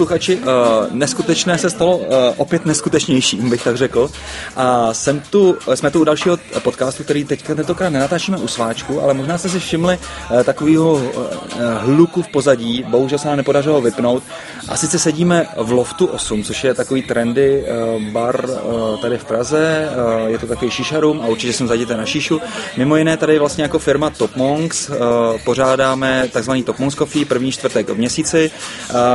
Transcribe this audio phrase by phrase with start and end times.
[0.00, 0.42] posluchači, uh,
[0.90, 2.04] neskutečné se stalo uh,
[2.36, 4.10] opět neskutečnějším, bych tak řekl.
[4.60, 9.14] A jsem tu, jsme tu u dalšího podcastu, který teďka tentokrát nenatáčíme u sváčku, ale
[9.14, 11.02] možná jste si všimli uh, takového uh,
[11.78, 14.22] hluku v pozadí, bohužel se nám nepodařilo vypnout.
[14.68, 18.50] A sice sedíme v Loftu 8, což je takový trendy uh, bar
[19.02, 19.88] tady v Praze,
[20.26, 22.40] je to takový šišarum a určitě jsem zajděte na šišu.
[22.76, 24.90] Mimo jiné tady vlastně jako firma Top Monks
[25.44, 28.50] pořádáme takzvaný Top Monks Coffee první čtvrtek v měsíci,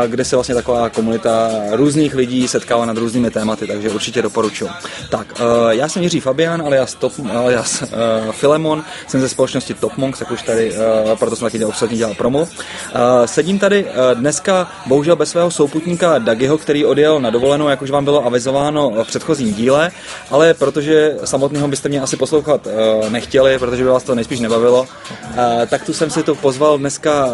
[0.08, 4.70] kde se vlastně taková komunita různých lidí setkává nad různými tématy, takže určitě doporučuji.
[5.10, 7.88] Tak, uh, já jsem Jiří Fabian, alias, Top, alias uh,
[8.32, 12.16] Filemon, jsem ze společnosti Top Monks, jak už tady, uh, proto jsem taky ostatní dělal
[12.16, 12.40] promo.
[12.40, 12.48] Uh,
[13.26, 17.92] sedím tady uh, dneska bohužel bez svého souputníka Dagiho, který odjel na dovolenou, jak už
[17.92, 19.92] vám bylo avizováno v předchozím díle,
[20.32, 24.82] ale protože samotného byste mě asi poslouchat uh, nechtěli, protože by vás to nejspíš nebavilo,
[24.82, 24.88] uh,
[25.68, 27.32] tak tu jsem si to pozval dneska uh,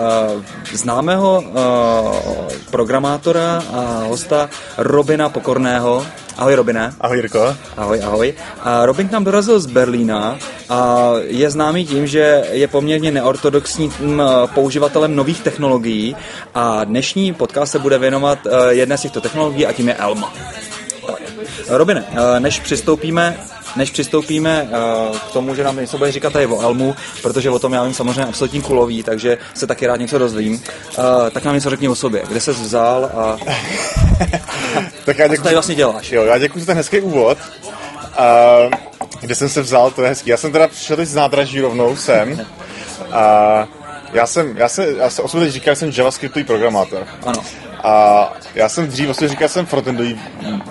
[0.73, 6.05] známého uh, programátora a hosta Robina Pokorného.
[6.41, 6.93] Ahoj Robine.
[7.01, 7.55] Ahoj Jirko.
[7.77, 8.33] Ahoj, ahoj.
[8.63, 10.37] A Robin k nám dorazil z Berlína
[10.69, 13.93] a je známý tím, že je poměrně neortodoxním
[14.53, 16.15] používatelem nových technologií
[16.53, 20.33] a dnešní podcast se bude věnovat jedné z těchto technologií a tím je Elma.
[21.67, 22.05] Robine,
[22.39, 23.37] než přistoupíme
[23.75, 27.59] než přistoupíme uh, k tomu, že nám něco bude říkat tady o Elmu, protože o
[27.59, 31.55] tom já vím samozřejmě absolutní kulový, takže se taky rád něco dozvím, uh, tak nám
[31.55, 32.23] něco řekni o sobě.
[32.27, 33.37] Kde jsi vzal a,
[35.05, 36.11] tak já děkuji, co tady vlastně děláš?
[36.11, 37.37] Jo, já děkuji za ten hezký úvod.
[38.19, 38.73] Uh,
[39.21, 40.29] kde jsem se vzal, to je hezký.
[40.29, 42.45] Já jsem teda přišel teď z nádraží rovnou sem.
[43.11, 43.67] A
[44.13, 47.07] já jsem, já se, já se osobně říkal, že jsem javascriptový programátor.
[47.25, 47.41] Ano.
[47.83, 50.21] A já jsem dřív vlastně říkal, že jsem frontendový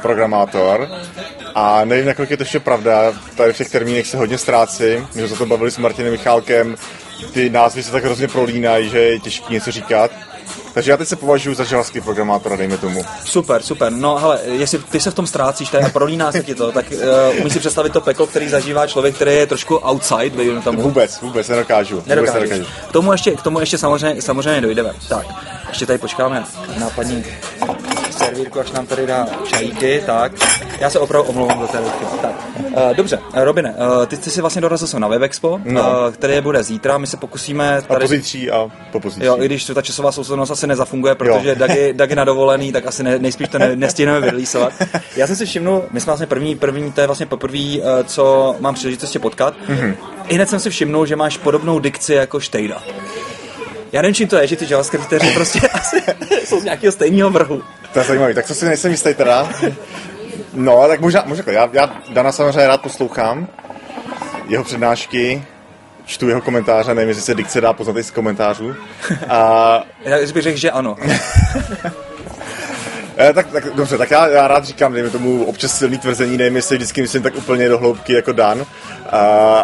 [0.02, 0.88] programátor,
[1.54, 5.20] a nevím, nakolik je to ještě pravda, tady v těch termínech se hodně ztrácím, my
[5.20, 6.76] jsme se to bavili s Martinem Michálkem,
[7.32, 10.10] ty názvy se tak hrozně prolínají, že je těžké něco říkat.
[10.74, 13.04] Takže já teď se považuji za javascript programátora, dejme tomu.
[13.24, 13.92] Super, super.
[13.92, 16.86] No hele, jestli ty se v tom ztrácíš tady a prolíná se ti to, tak
[16.90, 20.82] uh, umíš si představit to peklo, který zažívá člověk, který je trošku outside, dejme tomu.
[20.82, 22.02] Vůbec, vůbec nedokážu.
[22.06, 22.38] Nedokážu.
[22.38, 22.72] Vůbec nedokážu.
[22.88, 24.92] K tomu ještě, k tomu ještě samozřejmě, samozřejmě dojdeme.
[25.08, 25.26] Tak,
[25.68, 26.44] ještě tady počkáme
[26.78, 27.24] na paní
[28.24, 30.32] servírku, až nám tady dá čajíky, tak.
[30.80, 31.78] Já se opravdu omlouvám za té
[32.22, 32.32] Tak.
[32.56, 35.80] Uh, dobře, uh, Robine, uh, ty, jsi vlastně dorazil na WebExpo, no.
[35.80, 38.04] uh, které bude zítra, my se pokusíme tady...
[38.04, 39.26] A pozítří a po pozítří.
[39.26, 43.02] Jo, i když ta časová souslednost asi nezafunguje, protože Dagi, Dagi na dovolený, tak asi
[43.02, 44.72] ne, nejspíš to ne, nestihneme vyrlísovat.
[45.16, 48.56] Já jsem si všimnul, my jsme vlastně první, první, to je vlastně poprvé, uh, co
[48.60, 49.54] mám příležitost tě potkat.
[49.68, 49.94] Mm-hmm.
[50.28, 52.82] I hned jsem si všimnul, že máš podobnou dikci jako Štejda.
[53.92, 56.02] Já nevím, čím to je, že ty JavaScripteři prostě asi
[56.44, 57.62] jsou z nějakého stejného vrhu.
[57.92, 59.48] To je zajímavé, tak co si nejsem jistý teda.
[60.52, 63.48] No, tak možná, možná já, já Dana samozřejmě rád poslouchám,
[64.48, 65.44] jeho přednášky,
[66.04, 68.74] čtu jeho komentáře, nevím, jestli se dikce dá poznat i z komentářů.
[69.28, 69.82] A...
[70.04, 70.96] Já bych řekl, že ano.
[73.22, 76.56] Eh, tak, tak, dobře, tak já, já rád říkám, dejme tomu občas silný tvrzení, nevím,
[76.56, 78.66] jestli vždycky myslím tak úplně do hloubky jako Dan, uh,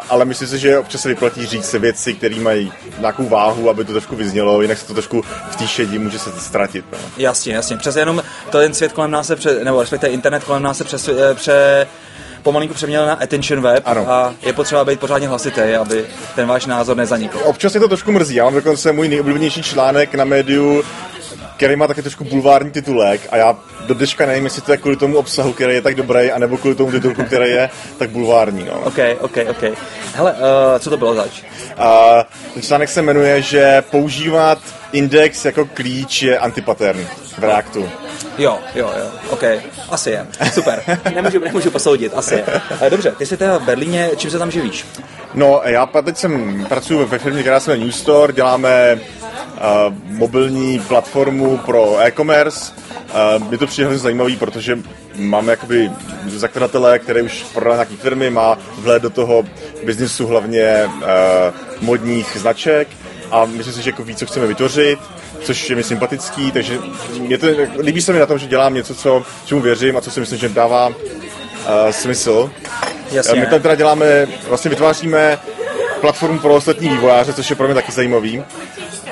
[0.08, 3.84] ale myslím si, že občas se vyplatí říct se věci, které mají nějakou váhu, aby
[3.84, 6.84] to trošku vyznělo, jinak se to trošku v té šedí může se ztratit.
[6.92, 6.98] No.
[7.16, 7.76] Jasně, jasně.
[7.76, 10.84] Přes jenom to ten svět kolem nás se, pře, nebo respektive internet kolem nás se
[10.84, 11.86] přes, eh, pře,
[12.42, 14.10] pomalinku přeměnil na attention web ano.
[14.10, 17.40] a je potřeba být pořádně hlasitý, aby ten váš názor nezanikl.
[17.44, 18.34] Občas je to trošku mrzí.
[18.34, 20.82] Já mám dokonce můj nejoblíbenější článek na médiu
[21.56, 23.56] který má taky trošku bulvární titulek a já
[23.86, 26.74] do dneška nevím, jestli to je kvůli tomu obsahu, který je tak dobrý, anebo kvůli
[26.74, 28.64] tomu titulku, který je tak bulvární.
[28.64, 28.80] No.
[28.80, 29.78] OK, OK, OK.
[30.14, 30.38] Hele, uh,
[30.78, 31.42] co to bylo zač?
[31.42, 32.22] Uh,
[32.54, 34.58] ten článek se jmenuje, že používat
[34.92, 37.06] index jako klíč je antipattern
[37.38, 37.88] v Reactu.
[38.38, 39.42] Jo, jo, jo, OK,
[39.90, 40.26] asi je.
[40.52, 40.82] Super,
[41.14, 42.44] nemůžu, nemůžu posoudit, asi je.
[42.80, 44.84] Eh, dobře, ty jsi teda v Berlíně, čím se tam živíš?
[45.34, 50.78] No, já teď jsem pracuji ve firmě, která se jmenuje New Store, děláme uh, mobilní
[50.78, 52.72] platformu pro e-commerce.
[53.38, 54.78] Uh, je to přijde zajímavý, protože
[55.14, 55.90] máme jakoby
[56.26, 59.44] zakladatele, který už prodal nějaké firmy, má vhled do toho
[59.84, 61.02] biznisu hlavně uh,
[61.80, 62.88] modních značek
[63.30, 64.98] a myslím si, že jako ví, co chceme vytvořit,
[65.46, 66.78] což je mi sympatický, takže
[67.18, 67.46] mě to,
[67.78, 70.38] líbí se mi na tom, že dělám něco, co, čemu věřím a co si myslím,
[70.38, 70.94] že dává uh,
[71.90, 72.50] smysl.
[73.12, 73.40] Jasně.
[73.40, 75.38] My tam teda děláme, vlastně vytváříme
[76.00, 78.44] platformu pro ostatní vývojáře, což je pro mě taky zajímavý.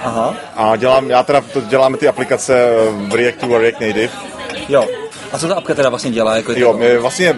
[0.02, 0.34] Aha.
[0.56, 4.12] A dělám, já teda to děláme ty aplikace v Reactu a React Native.
[4.68, 4.88] Jo.
[5.32, 6.36] A co ta apka teda vlastně dělá?
[6.36, 7.36] Jako jo, my vlastně,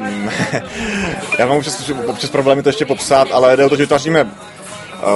[1.38, 4.55] já mám občas, občas problémy to ještě popsat, ale jde o to, že vytváříme eh,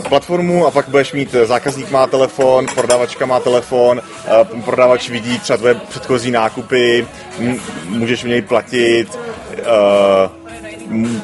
[0.09, 5.39] platformu a pak budeš mít eh, zákazník má telefon, prodavačka má telefon, eh, prodavač vidí
[5.39, 7.07] třeba tvoje předchozí nákupy,
[7.85, 9.19] můžeš v něj platit,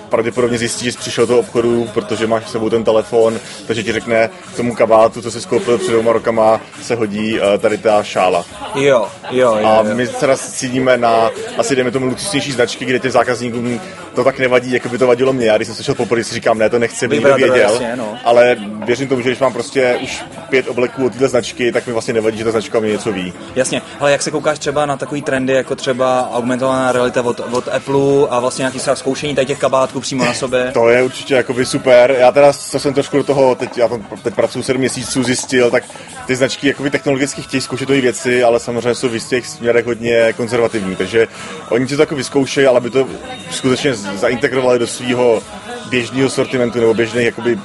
[0.08, 3.92] pravděpodobně zjistí, že jsi přišel do obchodu, protože máš s sebou ten telefon, takže ti
[3.92, 8.44] řekne k tomu kabátu, co jsi skoupil před dvěma rokama, se hodí tady ta šála.
[8.74, 9.66] Jo, jo, jo.
[9.66, 13.80] A my teda cítíme na asi dejme tomu luxusnější značky, kde těm zákazníkům
[14.16, 15.46] to tak nevadí, jako by to vadilo mě.
[15.46, 17.56] Já když jsem slyšel poprvé, si říkám, ne, to nechci, Vybrat, věděl.
[17.56, 18.18] jasně, no.
[18.24, 21.92] Ale věřím tomu, že když mám prostě už pět obleků od této značky, tak mi
[21.92, 23.32] vlastně nevadí, že ta značka mi něco ví.
[23.56, 27.68] Jasně, ale jak se koukáš třeba na takový trendy, jako třeba augmentovaná realita od, od
[27.68, 30.70] Apple a vlastně nějaký třeba zkoušení tady těch kabátků přímo na sobě?
[30.74, 32.16] To je určitě jakoby super.
[32.18, 35.70] Já teda, co jsem trošku do toho, teď, já tam teď pracuji 7 měsíců, zjistil,
[35.70, 35.84] tak
[36.26, 40.32] ty značky jakoby technologicky chtějí zkoušet ty věci, ale samozřejmě jsou v jistých směrech hodně
[40.36, 40.96] konzervativní.
[40.96, 41.28] Takže
[41.68, 43.08] oni si to jako vyzkoušejí, ale aby to
[43.50, 45.42] skutečně zaintegrovali do svého
[45.90, 47.58] běžného sortimentu nebo běžných jakoby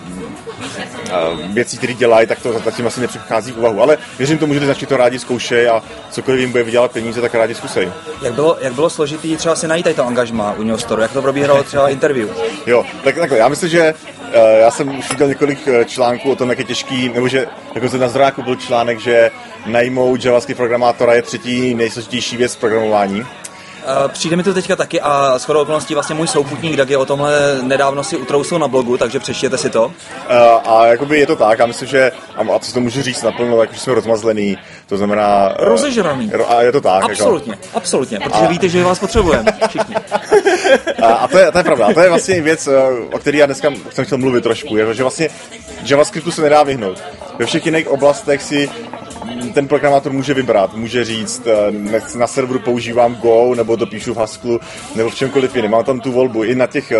[1.53, 3.81] věcí, které dělají, tak to zatím asi nepřichází v úvahu.
[3.81, 7.21] Ale věřím tomu, že ty značky to rádi zkoušejí a cokoliv jim bude vydělat peníze,
[7.21, 7.91] tak rádi zkusej.
[8.21, 11.03] Jak bylo, jak bylo složitý třeba si najít tady to angažma u New Store?
[11.03, 12.29] Jak to probíhalo třeba interview?
[12.65, 13.93] Jo, tak takhle, já myslím, že
[14.33, 17.97] já jsem už viděl několik uh, článků o tom, jak je těžký, nebo že jako
[17.97, 19.31] na zdrojáku byl článek, že
[19.65, 23.25] najmout javascript programátora je třetí nejsložitější věc v programování.
[23.81, 26.97] Uh, přijde mi to teďka taky a s chodou okolností vlastně můj souputník Dag je
[26.97, 29.85] o tomhle nedávno si utrousil na blogu, takže přečtěte si to.
[29.85, 29.91] Uh,
[30.65, 33.73] a jakoby je to tak, já myslím, že, a co to můžu říct naplno, jako,
[33.73, 34.57] že jsme rozmazlený,
[34.87, 35.53] to znamená...
[35.59, 36.31] Rozežraný.
[36.47, 37.03] A je to tak.
[37.03, 37.77] Absolutně, jako.
[37.77, 38.47] absolutně, protože a...
[38.47, 39.95] víte, že vás potřebujeme, všichni.
[41.01, 42.69] a, a to, je, to je pravda, a to je vlastně věc,
[43.11, 45.29] o které já dneska jsem chtěl mluvit trošku, je, že vlastně
[45.83, 47.03] JavaScriptu se nedá vyhnout.
[47.39, 48.69] Ve všech jiných oblastech si
[49.53, 51.47] ten programátor může vybrat, může říct,
[52.15, 54.59] na serveru používám Go, nebo to píšu v Haskellu,
[54.95, 55.71] nebo v čemkoliv jiném.
[55.71, 56.43] Mám tam tu volbu.
[56.43, 56.91] I na těch,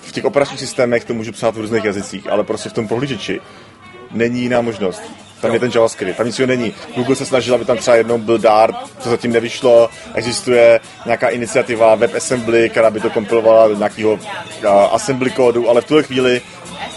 [0.00, 3.40] v těch operačních systémech to můžu psát v různých jazycích, ale prostě v tom prohlížeči
[4.10, 5.02] není jiná možnost.
[5.40, 6.74] Tam je ten JavaScript, tam nic není.
[6.96, 9.90] Google se snažil, aby tam třeba jednou byl Dart, to zatím nevyšlo.
[10.14, 14.18] Existuje nějaká iniciativa WebAssembly, která by to kompilovala do nějakého
[14.90, 16.40] assembly kódu, ale v tuhle chvíli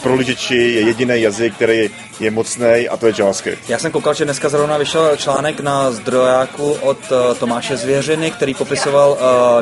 [0.03, 1.89] prohlížeči je jediný jazyk, který
[2.23, 3.69] je mocný a to je JavaScript.
[3.69, 8.53] Já jsem koukal, že dneska zrovna vyšel článek na zdrojáku od uh, Tomáše Zvěřiny, který
[8.53, 9.17] popisoval uh,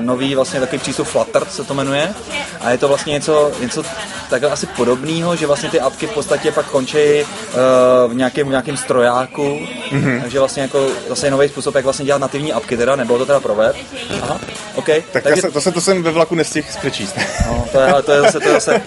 [0.06, 2.14] nový vlastně takový přístup Flutter, se to jmenuje.
[2.62, 3.84] A je to vlastně něco, něco
[4.30, 8.78] takhle asi podobného, že vlastně ty apky v podstatě pak končí uh, v nějakém, nějakém
[8.78, 9.60] strojáku.
[9.92, 10.22] Mm-hmm.
[10.22, 13.40] Takže vlastně jako zase nový způsob, jak vlastně dělat nativní apky teda, nebylo to teda
[13.40, 13.76] pro web.
[14.22, 14.40] Aha,
[14.76, 14.90] OK.
[15.12, 15.42] Tak Takže...
[15.42, 17.16] to, se, to jsem ve vlaku nestihl přečíst.
[17.48, 18.82] No, to je, to je zase, to je zase,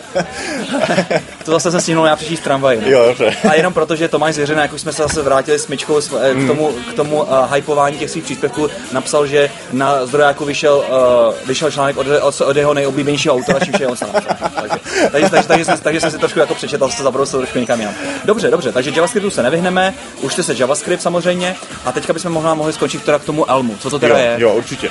[1.44, 2.78] to zase jsem stihnul já přečíst tramvaj.
[2.80, 2.88] No.
[2.88, 3.36] Jo, dobře.
[3.50, 6.46] A jenom proto, že Tomáš Zvěřina, jak už jsme se zase vrátili s myčkou k
[6.46, 11.70] tomu, k tomu uh, hypování těch svých příspěvků, napsal, že na zdrojáku vyšel, uh, vyšel
[11.70, 14.08] článek od, od, od jeho nejoblíbenějšího autora, čímž je on sám.
[14.12, 14.78] Takže,
[15.12, 17.94] takže, takže, takže, jsem, takže jsem si trošku jako přečetl, se zabrousil trošku někam jinam.
[18.24, 22.72] Dobře, dobře, takže JavaScriptu se nevyhneme, už se JavaScript samozřejmě, a teďka bychom možná mohli
[22.72, 23.76] skončit teda k tomu Elmu.
[23.80, 24.36] Co to teda jo, je?
[24.38, 24.90] Jo, určitě.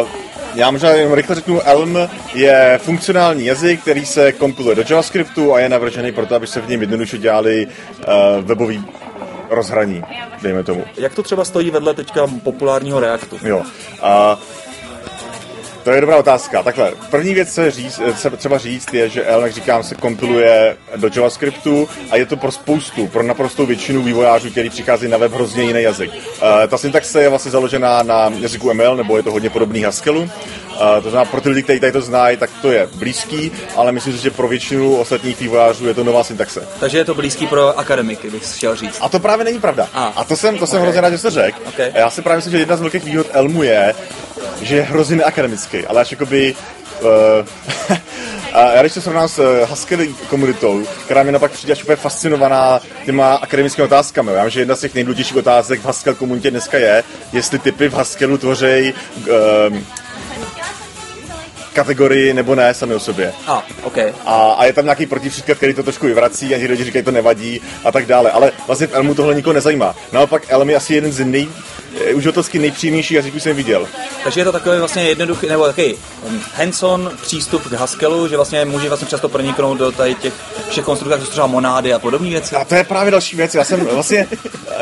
[0.00, 0.06] Uh,
[0.58, 1.98] já možná jenom rychle řeknu, Elm
[2.34, 6.68] je funkcionální jazyk, který se kompiluje do JavaScriptu a je navržený proto, aby se v
[6.68, 8.84] něm jednoduše dělali uh, webový
[9.50, 10.04] rozhraní,
[10.42, 10.84] dejme tomu.
[10.96, 13.38] Jak to třeba stojí vedle teďka populárního Reactu?
[13.42, 13.58] Jo.
[13.58, 13.64] Uh,
[15.88, 16.62] to je dobrá otázka.
[16.62, 18.00] Takhle, první věc, co je říct,
[18.36, 22.52] třeba říct, je, že Elm, jak říkám, se kompiluje do JavaScriptu a je to pro
[22.52, 26.10] spoustu, pro naprostou většinu vývojářů, který přichází na web hrozně jiný jazyk.
[26.14, 26.20] Uh,
[26.68, 30.30] ta syntaxe je vlastně založená na jazyku ML, nebo je to hodně podobný Haskellu.
[31.02, 34.12] To znamená, pro ty lidi, kteří tady to znají, tak to je blízký, ale myslím
[34.12, 36.68] si, že pro většinu ostatních vývojářů je to nová syntaxe.
[36.80, 38.98] Takže je to blízký pro akademiky, bych chtěl říct.
[39.00, 39.88] A to právě není pravda.
[39.94, 40.72] A, a to jsem, to okay.
[40.72, 41.58] jsem hrozně rád, že jsi řekl.
[41.68, 41.90] Okay.
[41.94, 43.94] A já si právě myslím, že jedna z velkých výhod Elmu je,
[44.60, 46.54] že je hrozně neakademický, ale až jakoby...
[47.00, 47.96] Uh,
[48.52, 51.96] a já když to srovnám s uh, Haskell komunitou, která mě napak přijde až úplně
[51.96, 54.32] fascinovaná těma akademickými otázkami.
[54.32, 57.88] Já vím, že jedna z těch nejdůležitějších otázek v Haskell komunitě dneska je, jestli typy
[57.88, 59.26] v Haskellu tvořejí uh,
[61.72, 63.32] kategorii nebo ne sami o sobě.
[63.46, 64.12] A, okay.
[64.24, 67.60] a, a je tam nějaký protivříklad, který to trošku vyvrací a lidi říkají, to nevadí
[67.84, 68.30] a tak dále.
[68.30, 69.94] Ale vlastně v Elmu tohle nikoho nezajímá.
[70.12, 71.48] Naopak Elm je asi jeden z nej,
[72.14, 73.88] uživatelsky nejpříjemnějších jazyků jsem viděl.
[74.24, 78.64] Takže je to takový vlastně jednoduchý, nebo takový um, hands-on přístup k Haskellu, že vlastně
[78.64, 80.32] může vlastně často proniknout do tady těch
[80.70, 82.56] všech konstruktorů, jako třeba monády a podobné věci.
[82.56, 83.54] A to je právě další věc.
[83.54, 84.26] Já jsem vlastně,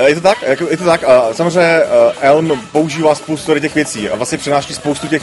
[0.06, 0.38] je to tak,
[0.70, 1.04] je to tak.
[1.04, 1.80] A samozřejmě
[2.20, 5.22] Elm používá spoustu těch věcí a vlastně přináší spoustu těch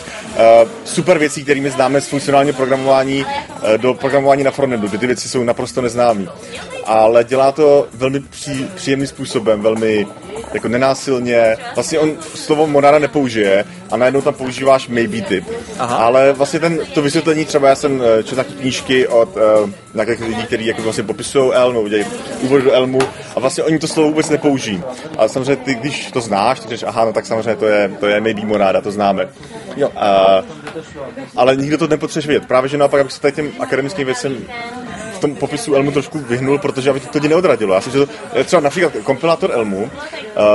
[0.85, 3.25] super věcí, kterými známe z funkcionálního programování
[3.77, 6.27] do programování na frontendu, kde ty věci jsou naprosto neznámé.
[6.85, 10.07] Ale dělá to velmi pří, příjemným způsobem, velmi
[10.53, 15.45] jako nenásilně, vlastně on slovo monáda nepoužije a najednou tam používáš maybe typ.
[15.79, 15.95] Aha.
[15.95, 20.21] Ale vlastně ten, to vysvětlení, třeba já jsem eh, četl taky knížky od uh, nějakých
[20.21, 22.05] lidí, kteří jako vlastně popisují Elm, udělají
[22.41, 22.99] úvod do Elmu
[23.35, 24.83] a vlastně oni to slovo vůbec nepoužijí.
[25.17, 28.07] A samozřejmě ty, když to znáš, tak říkáš, aha, no tak samozřejmě to je, to
[28.07, 29.27] je maybe monáda, to známe.
[29.75, 29.89] Jo.
[29.89, 29.95] Uh,
[31.35, 32.47] ale nikdo to nepotřebuje vědět.
[32.47, 34.37] Právě, že naopak, abych se tady těm akademickým věcem
[35.23, 37.73] tom popisu Elmu trošku vyhnul, protože aby to lidi neodradilo.
[37.73, 38.07] Já si, že to,
[38.43, 39.89] třeba například kompilátor Elmu uh,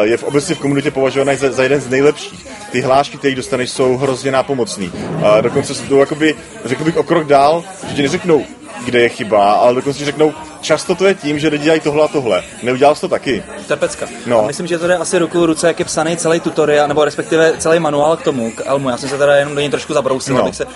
[0.03, 2.47] je v obecně v komunitě považovaný za, za jeden z nejlepších.
[2.71, 4.93] Ty hlášky, které dostaneš, jsou hrozně nápomocný.
[4.93, 6.35] Uh, dokonce se to jakoby,
[6.65, 8.45] řekl bych o krok dál, že ti neřeknou,
[8.85, 12.09] kde je chyba, ale dokonce řeknou, často to je tím, že lidi dělají tohle a
[12.09, 12.43] tohle.
[12.63, 13.43] Neudělal jsi to taky?
[13.67, 14.07] To je pecka.
[14.27, 14.45] No.
[14.45, 17.05] A myslím, že to jde asi ruku v ruce, jak je psaný celý tutoriál, nebo
[17.05, 18.89] respektive celý manuál k tomu, k Elmu.
[18.91, 20.43] Já jsem se teda jenom do něj trošku zabrousil, no.
[20.43, 20.67] abych se...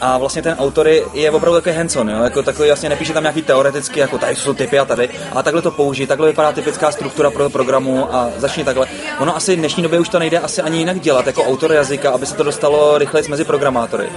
[0.00, 2.22] A vlastně ten autor je opravdu takový hands-on, jo?
[2.22, 5.62] Jako takový vlastně nepíše tam nějaký teoreticky, jako tady jsou typy a tady, ale takhle
[5.62, 8.86] to použít, takhle vypadá typická struktura pro programu a začni takhle.
[9.18, 12.10] Ono asi v dnešní době už to nejde asi ani jinak dělat jako autor jazyka,
[12.10, 14.08] aby se to dostalo rychleji mezi programátory.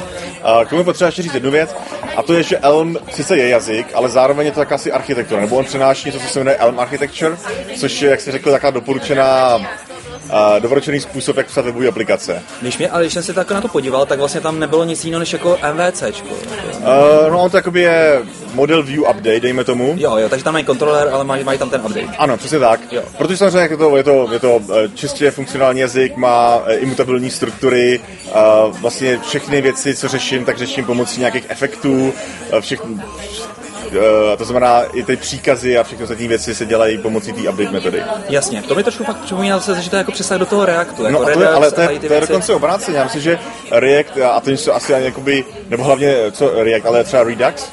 [0.44, 1.76] A k tomu potřeba ještě říct jednu věc,
[2.16, 5.15] a to je, že Elm sice je jazyk, ale zároveň je to taká asi architektura,
[5.40, 7.38] nebo on přináší něco, co se jmenuje Elm Architecture,
[7.78, 9.60] což je, jak se řekl, taková doporučená
[10.30, 12.44] a doporučený způsob, jak psat webové aplikace.
[12.62, 15.06] Když mě, ale když jsem se tak na to podíval, tak vlastně tam nebylo nic
[15.06, 16.04] jiného než jako MVC.
[16.04, 18.22] Uh, no on to jakoby je
[18.54, 19.96] model view update, dejme tomu.
[19.98, 22.18] Jo, jo, takže tam mají kontroler, ale mají, mají tam ten update.
[22.18, 22.80] Ano, přesně tak.
[22.92, 23.04] Jo.
[23.18, 27.30] Protože samozřejmě je to, je to, je to eh, čistě funkcionální jazyk, má eh, imutabilní
[27.30, 32.14] struktury, uh, vlastně všechny věci, co řeším, tak řeším pomocí nějakých efektů,
[32.60, 33.02] všechny,
[33.96, 37.72] Uh, to znamená, i ty příkazy a všechny ostatní věci se dělají pomocí té update
[37.72, 38.04] metody.
[38.30, 41.04] Jasně, to mi trošku fakt připomíná zase, že to jako přesah do toho Reactu.
[41.04, 42.98] Jako no, a to je, ale to je, to je dokonce obráceně.
[42.98, 43.40] Já myslím, že
[43.72, 47.72] React, a to jsou asi ani jakoby, nebo hlavně co React, ale třeba Redux,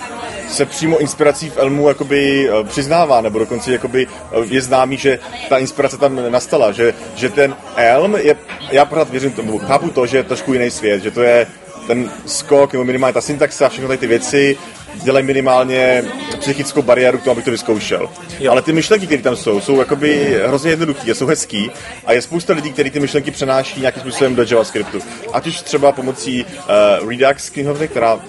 [0.52, 5.18] se přímo inspirací v Elmu jakoby eh, přiznává, nebo dokonce jakoby eh, je známý, že
[5.48, 8.36] ta inspirace tam nastala, že, že ten Elm je,
[8.70, 11.46] já pořád věřím tomu, chápu to, že je trošku jiný svět, že to je
[11.86, 14.56] ten skok, nebo minimálně ta syntaxa, všechny tady ty věci,
[14.94, 16.04] dělají minimálně
[16.38, 18.10] psychickou bariéru k tomu, abych to vyzkoušel.
[18.38, 18.52] Jo.
[18.52, 21.70] Ale ty myšlenky, které tam jsou, jsou jakoby hrozně jednoduché, jsou hezký
[22.06, 24.98] a je spousta lidí, kteří ty myšlenky přenáší nějakým způsobem do JavaScriptu.
[25.32, 28.20] Ať už třeba pomocí uh, Redux knihovny, která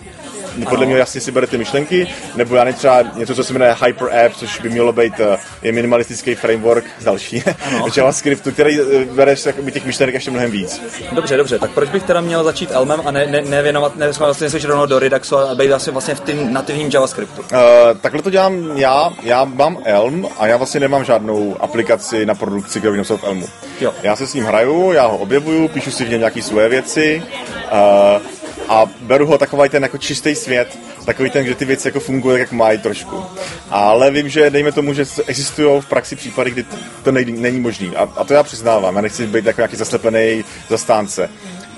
[0.70, 4.26] podle mě jasně si bere ty myšlenky, nebo já třeba něco, co se jmenuje Hyper
[4.26, 5.26] App, což by mělo být uh,
[5.62, 7.44] je minimalistický framework další
[7.98, 10.82] JavaScriptu, který uh, bereš těch myšlenek ještě mnohem víc.
[11.12, 14.50] Dobře, dobře, tak proč bych teda měl začít Elmem a ne, ne, nevěnovat, ne, vlastně
[14.50, 17.42] se rovnou do Reduxu a být asi vlastně v tím nativním JavaScriptu?
[17.42, 17.58] Uh,
[18.02, 22.80] takhle to dělám já, já mám Elm a já vlastně nemám žádnou aplikaci na produkci,
[22.80, 23.46] kterou bych v Elmu.
[23.82, 23.94] Jo.
[24.04, 27.24] Já se s ním hraju, já ho objevuju, píšu si v něm nějaké svoje věci,
[27.72, 28.22] uh,
[28.70, 32.40] a beru ho takový ten jako čistý svět, takový ten, kde ty věci jako fungují,
[32.40, 33.26] jak mají trošku.
[33.70, 36.66] Ale vím, že dejme tomu, že existují v praxi případy, kdy
[37.04, 37.96] to nejde, není možný.
[37.96, 41.30] A, a, to já přiznávám, já nechci být jako nějaký zaslepený zastánce.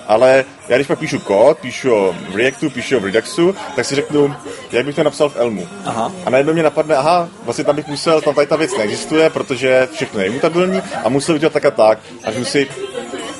[0.07, 4.35] Ale já když pak píšu kód, píšu o Reactu, píšu o Reduxu, tak si řeknu,
[4.71, 5.67] jak bych to napsal v Elmu.
[5.85, 6.11] Aha.
[6.25, 9.87] A najednou mě napadne, aha, vlastně tam bych musel, tam tady ta věc neexistuje, protože
[9.93, 11.99] všechno je mutabilní a musel udělat tak a tak.
[12.23, 12.67] Až musí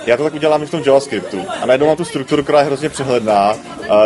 [0.05, 1.41] já to tak udělám i v tom JavaScriptu.
[1.62, 3.55] A najednou mám tu strukturu, která je hrozně přehledná,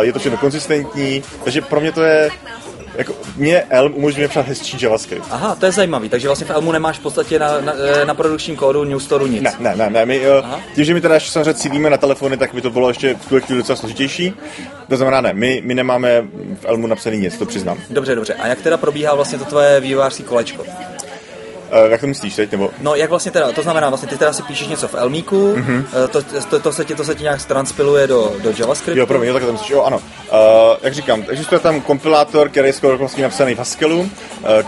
[0.00, 2.30] je to všechno konzistentní, takže pro mě to je
[2.94, 5.26] jako mě Elm umožňuje psát hezčí JavaScript.
[5.30, 7.72] Aha, to je zajímavý, takže vlastně v Elmu nemáš v podstatě na, na,
[8.04, 9.42] na produkčním kódu New Store nic.
[9.42, 10.60] Ne, ne, ne, ne my, Aha.
[10.74, 13.40] tím, že my teda samozřejmě cílíme na telefony, tak by to bylo ještě v tuhle
[13.40, 14.32] chvíli docela složitější.
[14.88, 16.22] To znamená, ne, my, my nemáme
[16.60, 17.78] v Elmu napsaný nic, to přiznám.
[17.90, 18.34] Dobře, dobře.
[18.34, 20.64] A jak teda probíhá vlastně to tvoje vývojářské kolečko?
[21.72, 22.52] Uh, jak to myslíš teď?
[22.52, 22.70] Nebo?
[22.80, 25.84] No, jak vlastně teda, to znamená, vlastně ty teda si píšeš něco v Elmíku, mm-hmm.
[26.10, 28.98] to, to, to, se ti, to se ti nějak transpiluje do, do JavaScriptu?
[28.98, 29.96] Jo, pro mě, tak to myslíš, jo, ano.
[29.96, 34.08] Uh, jak říkám, existuje tam kompilátor, který je skoro vlastně napsaný v Haskellu, uh,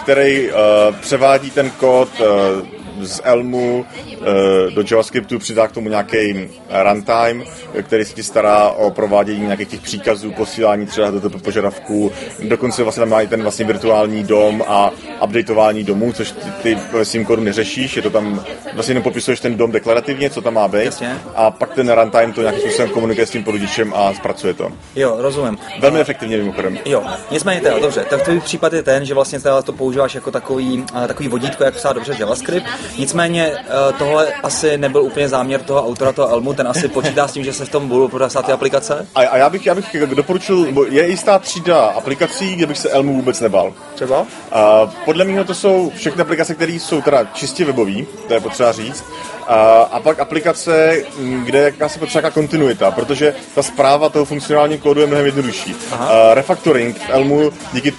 [0.03, 0.57] který uh,
[1.01, 6.49] převádí ten kód uh, z Elmu eh, do JavaScriptu přidá k tomu nějaký
[6.83, 7.45] runtime,
[7.83, 12.13] který se ti stará o provádění nějakých těch příkazů, posílání třeba do toho požadavků.
[12.43, 14.91] Dokonce vlastně tam má i ten vlastně virtuální dom a
[15.25, 18.45] updateování domů, což ty, ty ve svým kodu neřešíš, je to tam,
[18.75, 20.85] vlastně jenom popisuješ ten dom deklarativně, co tam má být.
[20.85, 21.19] Jasně.
[21.35, 24.73] A pak ten runtime to nějakým způsobem komunikuje s tím podičem a zpracuje to.
[24.97, 25.59] Jo, rozumím.
[25.81, 26.79] Velmi efektivně mimochodem.
[26.85, 30.85] Jo, nicméně teda, dobře, tak tvůj případ je ten, že vlastně to používáš jako takový,
[31.09, 32.67] takový vodítko, jak psát dobře JavaScript.
[32.99, 37.33] Nicméně eh, tohle asi nebyl úplně záměr toho autora toho Elmu, ten asi počítá s
[37.33, 39.07] tím, že se v tom budou podat ty aplikace.
[39.15, 42.91] A, a já, bych, já bych doporučil, bo je jistá třída aplikací, kde bych se
[42.91, 43.73] Elmu vůbec nebal.
[43.95, 44.27] Třeba?
[44.53, 48.73] A podle mě to jsou všechny aplikace, které jsou teda čistě webové, to je potřeba
[48.73, 49.05] říct.
[49.47, 51.03] A, a pak aplikace,
[51.45, 55.75] kde je jakási potřeba kontinuita, protože ta zpráva toho funkcionálního kódu je mnohem jednodušší.
[55.93, 57.93] A refactoring v Elmu díky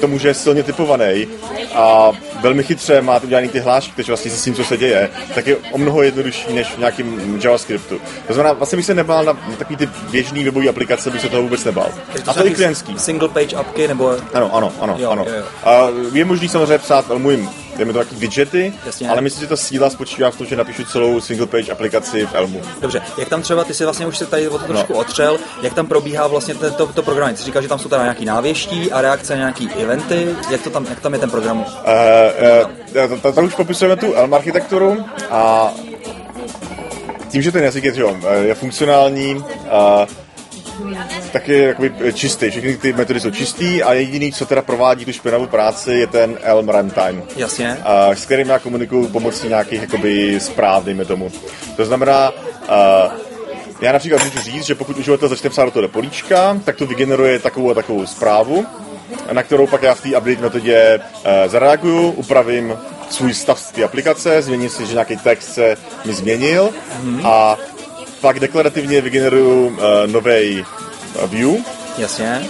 [0.00, 1.26] tomu, že je silně typovaný
[1.74, 5.46] a velmi chytře má udělaný ty hlášky, takže vlastně s tím, co se děje, tak
[5.46, 8.00] je o mnoho jednodušší než v nějakém JavaScriptu.
[8.26, 11.28] To znamená, vlastně bych se nebál na, na takový ty běžný webové aplikace, bych se
[11.28, 11.88] toho vůbec nebál.
[12.26, 12.98] a to i klientský.
[12.98, 14.16] Single page apky nebo...
[14.34, 15.24] Ano, ano, ano, Jo, ano.
[15.28, 15.44] jo, jo.
[15.64, 19.08] A je možný samozřejmě psát Elmu jim dejme to taky widgety, Jasně.
[19.08, 22.34] ale myslím, že ta síla spočívá v tom, že napíšu celou single page aplikaci v
[22.34, 22.62] Elmu.
[22.80, 24.98] Dobře, jak tam třeba, ty si vlastně už se tady o to trošku no.
[24.98, 27.30] otřel, jak tam probíhá vlastně to, to, to program?
[27.30, 30.62] Ty jsi říkal, že tam jsou teda nějaký návěští a reakce na nějaký eventy, jak,
[30.62, 31.58] to tam, jak tam je ten program?
[31.60, 31.64] Uh,
[33.12, 35.72] uh, Tady už popisujeme tu Elm architekturu a
[37.28, 39.44] tím, že ten jazyk je, že jo, je funkcionální, uh,
[41.32, 42.50] tak je jakoby čistý.
[42.50, 46.38] Všechny ty metody jsou čistý a jediný, co teda provádí tu špinavou práci, je ten
[46.42, 47.22] Elm runtime.
[47.36, 47.76] Jasně.
[48.08, 51.32] Uh, s kterým já komunikuju pomocí nějakých jakoby, zpráv, dejme tomu.
[51.76, 53.12] To znamená, uh,
[53.80, 57.38] já například můžu říct, že pokud uživatel začne psát do toho políčka, tak to vygeneruje
[57.38, 58.66] takovou a takovou zprávu,
[59.32, 62.76] na kterou pak já v té update metodě uh, zareaguju, upravím
[63.10, 66.70] svůj stav z té aplikace, změním si, že nějaký text se mi změnil
[67.04, 67.26] mm-hmm.
[67.26, 67.58] a
[68.24, 69.76] pak deklarativně vygeneruju uh,
[70.06, 70.64] nový
[71.26, 71.50] view.
[71.98, 72.48] Jasně.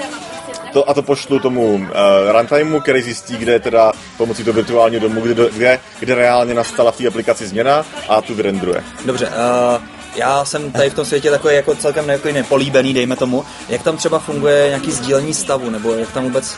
[0.72, 1.88] To, a to pošlu tomu uh,
[2.32, 6.92] runtimeu, který zjistí, kde je teda pomocí toho virtuálního domu, kde, kde, kde reálně nastala
[6.92, 8.84] v té aplikaci změna a tu vyrendruje.
[9.04, 9.82] Dobře, uh,
[10.16, 13.44] já jsem tady v tom světě takový jako celkem jako nepolíbený, dejme tomu.
[13.68, 16.56] Jak tam třeba funguje nějaký sdílení stavu, nebo jak tam vůbec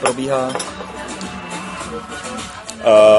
[0.00, 0.48] probíhá?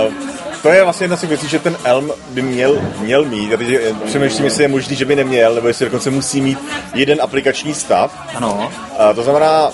[0.07, 0.32] Uh,
[0.63, 3.53] to je vlastně jedna z těch věcí, že ten Elm by měl, měl mít.
[3.53, 3.67] A teď
[4.05, 6.59] přemýšlím, jestli je možný, že by neměl, nebo jestli dokonce musí mít
[6.93, 8.17] jeden aplikační stav.
[8.35, 8.71] Ano.
[8.91, 9.71] Uh, to znamená,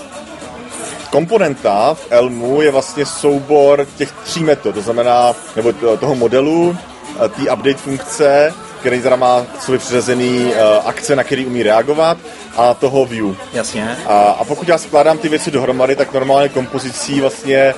[1.09, 6.77] komponenta v Elmu je vlastně soubor těch tří metod, to znamená, nebo toho modelu,
[7.17, 10.53] té update funkce, který teda má sobě přiřazený uh,
[10.85, 12.17] akce, na který umí reagovat,
[12.57, 13.35] a toho view.
[13.53, 13.97] Jasně.
[14.05, 17.73] A, a pokud já skládám ty věci dohromady, tak normálně kompozicí vlastně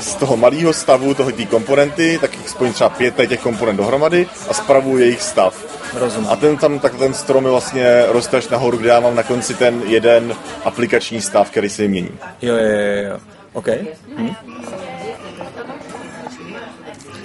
[0.00, 4.26] z toho malého stavu toho té komponenty, tak jich spojím třeba pět těch komponent dohromady
[4.48, 5.64] a spravuju jejich stav.
[5.94, 6.30] Rozumím.
[6.30, 9.22] A ten tam, tak ten strom je vlastně roste až nahoru, kde já mám na
[9.22, 12.10] konci ten jeden aplikační stav, který se mění.
[12.42, 13.18] Jo, jo, jo, jo.
[13.52, 13.68] OK.
[14.16, 14.34] Hm.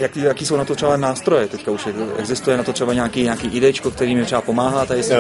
[0.02, 1.88] Jaký, jaký jsou na to třeba nástroje teďka už?
[2.18, 5.12] Existuje na to třeba nějaký, nějaký idečko, který mi třeba pomáhá tady s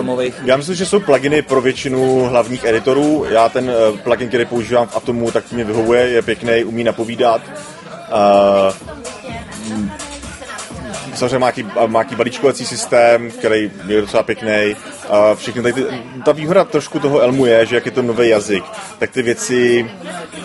[0.00, 3.26] uh, Já myslím, že jsou pluginy pro většinu hlavních editorů.
[3.28, 7.42] Já ten uh, plugin, který používám v Atomu, tak mi vyhovuje, je pěkný, umí napovídat.
[8.12, 8.74] Uh,
[11.14, 14.76] samozřejmě má nějaký, má nějaký balíčkovací systém, který je docela pěkný.
[15.08, 15.84] A všechny tady ty,
[16.24, 18.64] ta výhoda trošku toho Elmu je, že jak je to nový jazyk,
[18.98, 19.90] tak ty věci,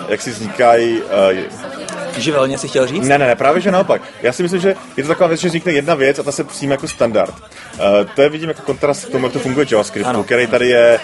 [0.08, 1.77] jak si vznikají, uh,
[2.22, 3.08] živelně si chtěl říct?
[3.08, 4.02] Ne, ne, ne, právě že naopak.
[4.22, 6.44] Já si myslím, že je to taková věc, že vznikne jedna věc a ta se
[6.44, 7.34] přijme jako standard.
[7.34, 10.24] Uh, to je vidím jako kontrast k tomu, jak to funguje JavaScript, ano.
[10.24, 11.00] který tady je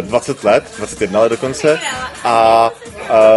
[0.00, 1.78] uh, 20 let, 21 let dokonce,
[2.24, 2.70] a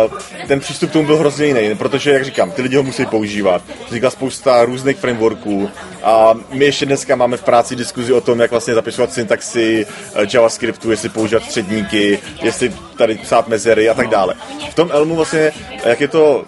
[0.08, 0.17] uh,
[0.48, 3.62] ten přístup k tomu byl hrozně jiný, protože, jak říkám, ty lidi ho musí používat.
[3.88, 5.70] Vznikla spousta různých frameworků
[6.04, 10.26] a my ještě dneska máme v práci diskuzi o tom, jak vlastně zapisovat syntaxy uh,
[10.34, 14.34] JavaScriptu, jestli používat středníky, jestli tady psát mezery a tak dále.
[14.70, 15.52] V tom Elmu vlastně,
[15.86, 16.46] jak je to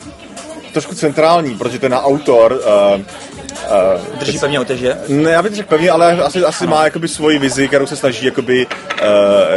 [0.73, 2.62] trošku centrální, protože ten autor
[2.95, 3.01] uh,
[3.53, 4.97] Uh, Drží pevně oteže?
[5.07, 8.25] Ne, já bych řekl pevně, ale asi, asi má jakoby svoji vizi, kterou se snaží
[8.25, 9.07] jakoby uh,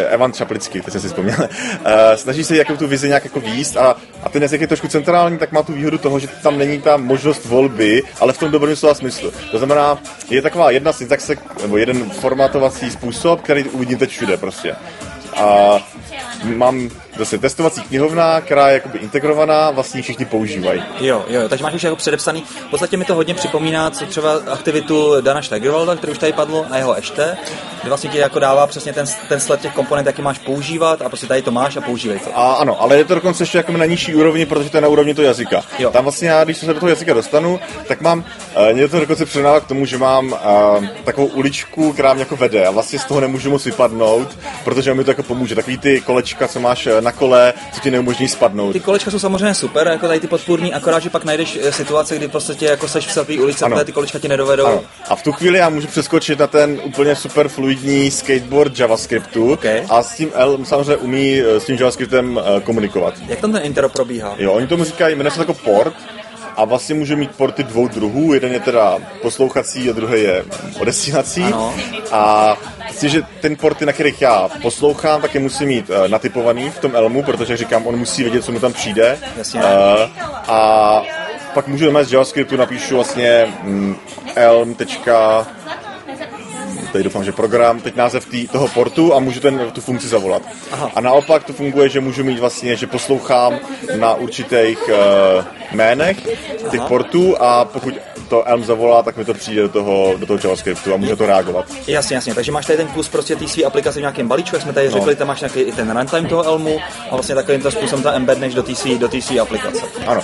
[0.09, 3.77] Evan Čaplický, teď jsem si vzpomněl, uh, snaží se jako tu vizi nějak jako výst
[3.77, 6.81] a, a ten jazyk je trošku centrální, tak má tu výhodu toho, že tam není
[6.81, 9.33] ta možnost volby, ale v tom dobrém slova smyslu.
[9.51, 9.99] To znamenaná,
[10.31, 14.77] je taková jedna syntaxe, nebo jeden formatovací způsob, který uvidím teď všude prostě.
[15.37, 15.79] A
[16.45, 20.83] mám zase testovací knihovna, která je jakoby integrovaná, vlastně všichni používají.
[21.01, 22.45] Jo, jo, takže máš už jako předepsaný.
[22.67, 26.67] V podstatě mi to hodně připomíná co třeba aktivitu Dana Steigerwalda, který už tady padlo,
[26.71, 27.37] a jeho ešte,
[27.81, 31.09] kde vlastně ti jako dává přesně ten, ten sled těch komponent, jaký máš používat a
[31.09, 32.39] prostě tady to máš a používej to.
[32.39, 34.89] A ano, ale je to dokonce ještě jako na nižší úrovni, protože to je na
[34.89, 35.63] úrovni toho jazyka.
[35.79, 35.91] Jo.
[35.91, 39.27] Tam vlastně já, když se do toho jazyka dostanu, tak mám, uh, mě to dokonce
[39.27, 43.05] předává k tomu, že mám uh, takovou uličku, která mě jako vede a vlastně z
[43.05, 45.55] toho nemůžu moc vypadnout, protože mi to jako pomůže.
[45.55, 48.73] Takový ty kolečka, co máš na kole, co ti neumožní spadnout.
[48.73, 52.17] Ty kolečka jsou samozřejmě super, jako tady ty podpůrní, akorát, že pak najdeš eh, situace,
[52.17, 54.67] kdy prostě jako seš v slepé ulici, a ty kolečka ti nedovedou.
[54.67, 54.85] Ano.
[55.09, 59.83] A v tu chvíli já můžu přeskočit na ten úplně super fluidní skateboard JavaScriptu okay.
[59.91, 63.15] a s tím L samozřejmě umí eh, s tím JavaScriptem eh, komunikovat.
[63.29, 64.35] Jak tam ten intero probíhá?
[64.39, 65.95] Jo, oni tomu říkají, jmenuje se jako port,
[66.57, 68.35] a vlastně může mít porty dvou druhů.
[68.35, 70.45] Jeden je teda poslouchací a druhý je
[70.81, 71.43] odesílací.
[71.43, 71.75] Ano.
[72.13, 72.57] A
[72.89, 76.79] myslím, že ten porty, na kterých já poslouchám, tak je musí mít uh, natypovaný v
[76.79, 79.19] tom Elmu, protože jak říkám, on musí vědět, co mu tam přijde.
[79.37, 79.61] Jasně.
[79.61, 79.67] Uh,
[80.49, 81.03] a
[81.55, 83.97] pak můžu z JavaScriptu napíšu vlastně mm,
[84.35, 84.77] elm.
[86.93, 90.43] Tady doufám, že program, teď název tý, toho portu a můžu ten, tu funkci zavolat.
[90.73, 90.91] Aha.
[90.95, 93.59] A naopak to funguje, že můžu mít vlastně, že poslouchám
[93.97, 96.17] na určitých uh, jménech
[96.71, 96.89] těch Aha.
[96.89, 97.95] portů a pokud
[98.29, 101.27] to Elm zavolá, tak mi to přijde do toho, do toho JavaScriptu a může to
[101.27, 101.67] reagovat.
[101.87, 102.35] Jasně, jasně.
[102.35, 104.91] Takže máš tady ten kus prostě té své aplikace v nějakém balíčku, jak jsme tady
[104.91, 108.55] řekli, tam máš nějaký i ten runtime toho Elmu a vlastně takovýmto způsobem to embedneš
[108.55, 109.09] do té do
[109.43, 109.83] aplikace.
[110.07, 110.23] Ano.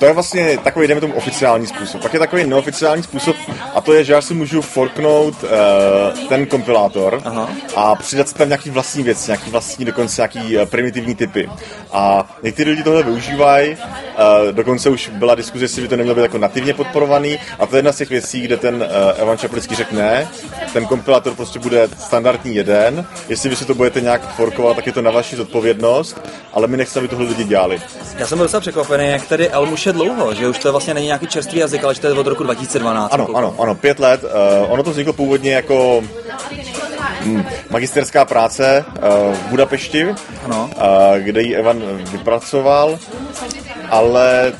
[0.00, 2.02] To je vlastně takový, jdeme tomu oficiální způsob.
[2.02, 3.36] Pak je takový neoficiální způsob
[3.74, 5.48] a to je, že já si můžu forknout uh,
[6.28, 7.48] ten kompilátor Aha.
[7.76, 11.50] a přidat si tam nějaký vlastní věc, nějaký vlastní, dokonce nějaký uh, primitivní typy.
[11.92, 16.22] A někteří lidi tohle využívají, uh, dokonce už byla diskuze, jestli by to nemělo být
[16.22, 19.74] jako nativně podporovaný a to je jedna z těch věcí, kde ten uh, Evan Čaplický
[19.74, 20.28] řekne, ne,
[20.72, 24.92] ten kompilátor prostě bude standardní jeden, jestli vy si to budete nějak forkovat, tak je
[24.92, 26.20] to na vaši zodpovědnost,
[26.52, 27.82] ale my nechceme, aby tohle lidi dělali.
[28.18, 31.06] Já jsem byl docela překvapený, jak tady Elm je dlouho, že už to vlastně není
[31.06, 33.12] nějaký čerstvý jazyk, ale že to je od roku 2012.
[33.12, 34.24] Ano, ano, ano, pět let.
[34.24, 36.02] Uh, ono to vzniklo původně jako
[37.20, 40.06] hm, magisterská práce uh, v Budapešti,
[40.44, 40.70] Ano.
[40.76, 42.98] uh, kde ji Evan vypracoval,
[43.90, 44.52] ale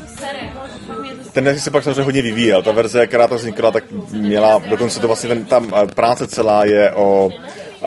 [1.32, 2.62] ten jazyk se pak samozřejmě hodně vyvíjel.
[2.62, 6.92] Ta verze, která to vznikla, tak měla, dokonce to vlastně ten, tam práce celá je
[6.92, 7.30] o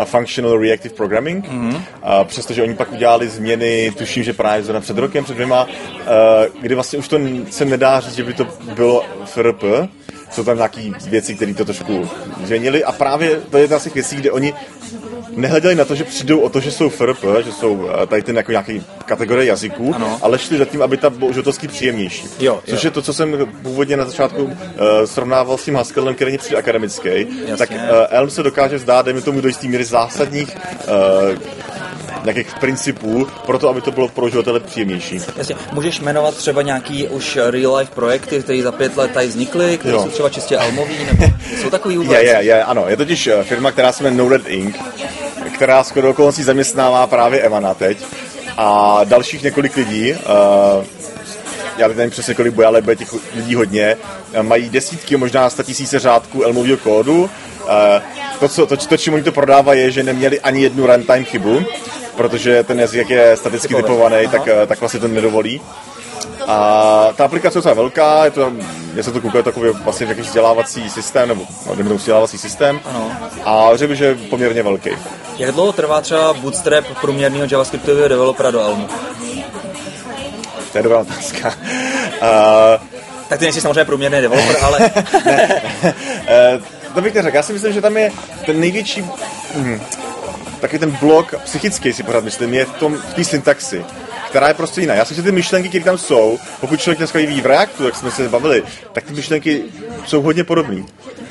[0.05, 1.81] functional reactive programming, mm-hmm.
[2.03, 5.67] a přestože oni pak udělali změny, tuším, že právě zrovna před rokem, před dvěma,
[5.99, 6.03] eh,
[6.61, 9.63] kdy vlastně už to se nedá říct, že by to bylo FRP,
[10.33, 12.09] jsou tam nějaké věci, které to trošku
[12.45, 14.53] změnili a právě to je jedna z těch věcí, kde oni
[15.35, 18.37] nehleděli na to, že přijdou o to, že jsou FRP, že jsou eh, tady ten
[18.37, 20.19] jako nějaký kategorie jazyků, Ano.
[20.21, 22.25] ale šli za tím, aby ta užitelsky příjemnější.
[22.39, 22.87] Jo, Což jo.
[22.87, 24.51] je to, co jsem původně na začátku uh,
[25.05, 27.09] srovnával s tím Haskellem, který mě přijde akademický.
[27.09, 27.57] Jasně.
[27.57, 27.77] Tak uh,
[28.09, 31.37] Elm se dokáže zdát, dejme tomu do jistý míry zásadních uh,
[32.23, 35.19] nějakých principů, pro to, aby to bylo pro uživatele příjemnější.
[35.37, 35.55] Jasně.
[35.71, 39.93] Můžeš jmenovat třeba nějaký už real life projekty, které za pět let tady vznikly, které
[39.93, 40.03] Jo.
[40.03, 41.25] jsou třeba čistě Elmový, nebo
[41.61, 42.11] jsou takový vůbec?
[42.11, 42.85] Je, je, je, ano.
[42.87, 44.75] Je totiž eh, firma, která se jmenuje Noded Inc.,
[45.55, 47.97] která skoro okolností zaměstnává právě Evana teď.
[48.57, 50.19] A dalších několik lidí, uh,
[51.77, 53.97] já teď nevím přesně kolik bude, ale bude těch lidí hodně,
[54.33, 57.29] eh, mají desítky, možná sta tisíce řádků Elmového kódu.
[58.39, 61.65] To, co, to, to, čím oni to prodávají, je, že neměli ani jednu runtime chybu,
[62.15, 63.83] protože ten jazyk, jak je staticky Typové.
[63.83, 65.61] typovaný, tak, eh, tak vlastně to nedovolí.
[66.47, 68.51] A ta aplikace je docela velká, je to,
[68.93, 72.79] já se to koukal, takový vlastně jaký vzdělávací systém, nebo no, dejme tomu vzdělávací systém.
[72.85, 73.11] Ano.
[73.45, 74.89] A řekl že je poměrně velký.
[75.37, 78.87] Jak dlouho trvá třeba bootstrap průměrného javascriptového developera do Elmu?
[80.71, 81.53] To je dobrá otázka.
[82.23, 82.87] Uh,
[83.29, 84.79] Tak ty nejsi samozřejmě průměrný developer, ale
[86.27, 86.59] Eh,
[86.93, 87.35] to bych neřekl.
[87.37, 88.11] Já si myslím, že tam je
[88.45, 89.01] ten největší,
[89.55, 89.79] hm,
[90.63, 93.85] taky ten blok psychický si pořád myslím, je v tom, v té syntaxi
[94.33, 94.95] která je prostě jiná.
[94.95, 97.95] Já si že ty myšlenky, které tam jsou, pokud člověk dneska vyvíjí v Reactu, jak
[97.95, 99.63] jsme se bavili, tak ty myšlenky
[100.05, 100.83] jsou hodně podobné.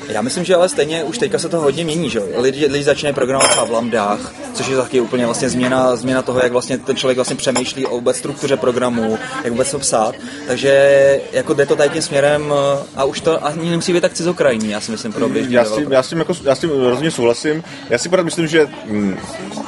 [0.07, 2.21] Já myslím, že ale stejně už teďka se to hodně mění, že?
[2.37, 6.51] Lidi, lidi začínají programovat v lambdách, což je taky úplně vlastně změna, změna toho, jak
[6.51, 10.15] vlastně ten člověk vlastně přemýšlí o vůbec struktuře programu, jak vůbec to psát.
[10.47, 14.13] Takže jako jde to tady tím směrem eh, a už to ani nemusí být tak
[14.13, 16.59] cizokrajní, já si myslím, pro běžný Já s, tím, já, s tím jako, já s
[16.59, 17.63] tím rozhodně souhlasím.
[17.89, 19.17] Já si pořád myslím, že hm,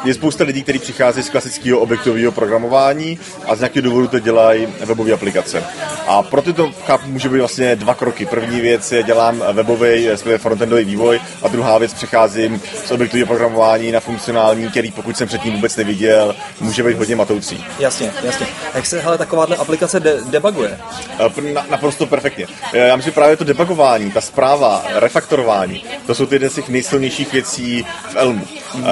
[0.05, 4.67] je spousta lidí, kteří přichází z klasického objektového programování a z nějakého důvodu to dělají
[4.85, 5.63] webové aplikace.
[6.07, 8.25] A pro ty to chápu, může být vlastně dva kroky.
[8.25, 13.91] První věc je, dělám webový, respektive frontendový vývoj a druhá věc přecházím z objektového programování
[13.91, 17.65] na funkcionální, který pokud jsem předtím vůbec neviděl, může být hodně matoucí.
[17.79, 18.45] Jasně, jasně.
[18.75, 20.77] Jak se hele, takováhle aplikace de- debuguje?
[21.19, 22.47] Eh, Na, naprosto perfektně.
[22.73, 26.55] Eh, Já myslím, že právě to debugování, ta zpráva, refaktorování, to jsou ty jedny z
[26.55, 28.47] těch nejsilnějších věcí v Elmu.
[28.75, 28.83] Mm.
[28.83, 28.87] Uh,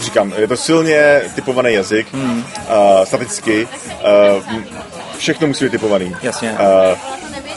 [0.00, 2.38] říkám, je to silně typovaný jazyk, mm.
[2.38, 3.68] uh, staticky,
[4.44, 4.62] uh,
[5.18, 6.16] všechno musí být typovaný.
[6.22, 6.52] Jasně.
[6.52, 6.98] Uh,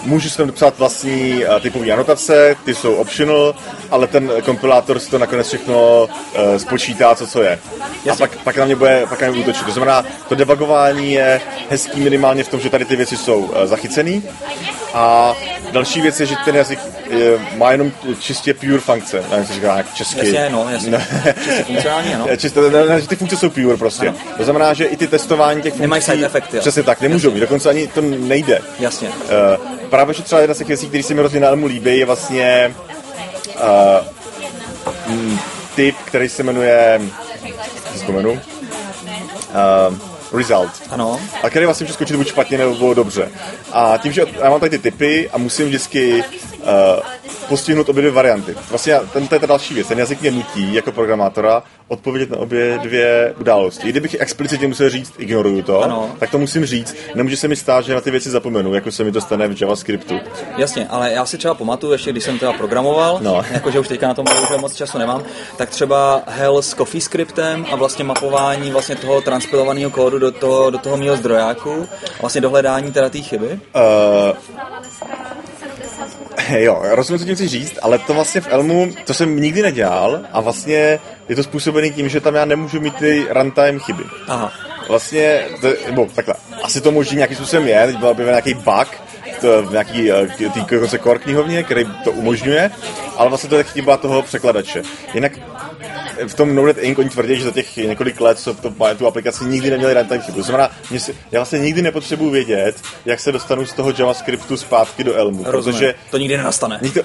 [0.03, 3.55] Můžu si tam psát vlastní uh, typové anotace, ty jsou optional,
[3.91, 7.59] ale ten kompilátor si to nakonec všechno uh, spočítá, co co je.
[8.05, 8.11] Jasně.
[8.11, 9.65] A pak, pak na mě bude, pak na mě útočit.
[9.65, 13.65] To znamená, to debugování je hezký minimálně v tom, že tady ty věci jsou uh,
[13.65, 14.23] zachycený.
[14.93, 15.35] A
[15.71, 19.23] další věc je, že ten jazyk je, má jenom čistě pure funkce.
[19.31, 20.19] Nevím, co říká jak česky.
[20.19, 20.91] Jasně, no, jasně.
[20.91, 20.99] No.
[21.43, 22.27] Čistě funkcionální, ano.
[22.37, 24.07] Čistě, ne, ne, že ty funkce jsou pure prostě.
[24.07, 24.17] Ano.
[24.37, 25.81] To znamená, že i ty testování těch funkcí...
[25.81, 26.59] Nemají side efekty.
[26.59, 27.39] Přesně tak, nemůžou mít.
[27.39, 28.61] Dokonce ani to nejde.
[28.79, 29.09] Jasně.
[29.09, 31.99] Uh, právě, že třeba jedna z těch věcí, které se mi hrozně na Elmu líbí,
[31.99, 32.75] je vlastně
[33.55, 35.39] uh, mm,
[35.75, 37.01] typ, který se jmenuje,
[37.91, 39.97] si vzpomenu, uh,
[40.39, 40.71] result.
[40.89, 41.19] Ano.
[41.43, 43.29] A který vlastně může skočit buď špatně nebo bylo dobře.
[43.71, 46.23] A tím, že já mám tady ty typy a musím vždycky
[47.49, 48.55] postihnout obě dvě varianty.
[48.69, 49.87] Vlastně ten, to je ta další věc.
[49.87, 53.87] Ten jazyk mě nutí jako programátora odpovědět na obě dvě události.
[53.87, 56.09] I kdybych explicitně musel říct, ignoruju to, ano.
[56.19, 56.95] tak to musím říct.
[57.15, 59.61] Nemůže se mi stát, že na ty věci zapomenu, jako se mi to stane v
[59.61, 60.19] JavaScriptu.
[60.57, 63.43] Jasně, ale já si třeba pamatuju, ještě když jsem teda programoval, no.
[63.51, 65.23] jakože už teďka na tom bohužel moc času nemám,
[65.57, 70.77] tak třeba hell s CoffeeScriptem a vlastně mapování vlastně toho transpilovaného kódu do toho, do
[70.77, 73.59] toho mého zdrojáku a vlastně dohledání teda té chyby.
[73.75, 74.57] Uh,
[76.57, 80.21] Jo, rozumím, co tím chci říct, ale to vlastně v Elmu, to jsem nikdy nedělal
[80.31, 84.03] a vlastně je to způsobený tím, že tam já nemůžu mít ty runtime chyby.
[84.27, 84.51] Aha.
[84.87, 88.87] Vlastně, to, nebo takhle, asi to možná nějakým způsobem je, teď byl objeven nějaký bug,
[89.41, 90.65] to, v nějaký eh, tý,
[91.03, 92.71] core knihovně, který to umožňuje,
[93.17, 94.81] ale vlastně to je chyba toho překladače.
[95.13, 95.31] Jinak
[96.27, 96.99] v tom Node Inc.
[96.99, 100.37] oni tvrdí, že za těch několik let, co to tu aplikaci, nikdy neměli runtime chybu.
[100.37, 105.03] To znamená, si, já vlastně nikdy nepotřebuji vědět, jak se dostanu z toho JavaScriptu zpátky
[105.03, 105.43] do Elmu.
[105.45, 105.79] Rozumím.
[105.79, 106.79] Protože to nikdy nenastane.
[106.81, 107.03] Nikdo,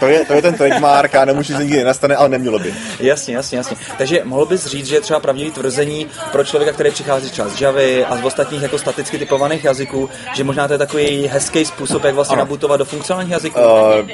[0.00, 2.74] to, je, to je ten trademark a nemůže se nikdy nenastane, ale nemělo by.
[3.00, 3.76] Jasně, jasně, jasně.
[3.98, 7.60] Takže mohl bys říct, že je třeba pravdivý tvrzení pro člověka, který přichází třeba z
[7.60, 12.04] Javy a z ostatních jako staticky typovaných jazyků, že možná to je takový hezký způsob,
[12.04, 12.44] jak vlastně ano.
[12.44, 13.60] nabutovat do funkcionálních jazyků?
[13.60, 14.10] Uh,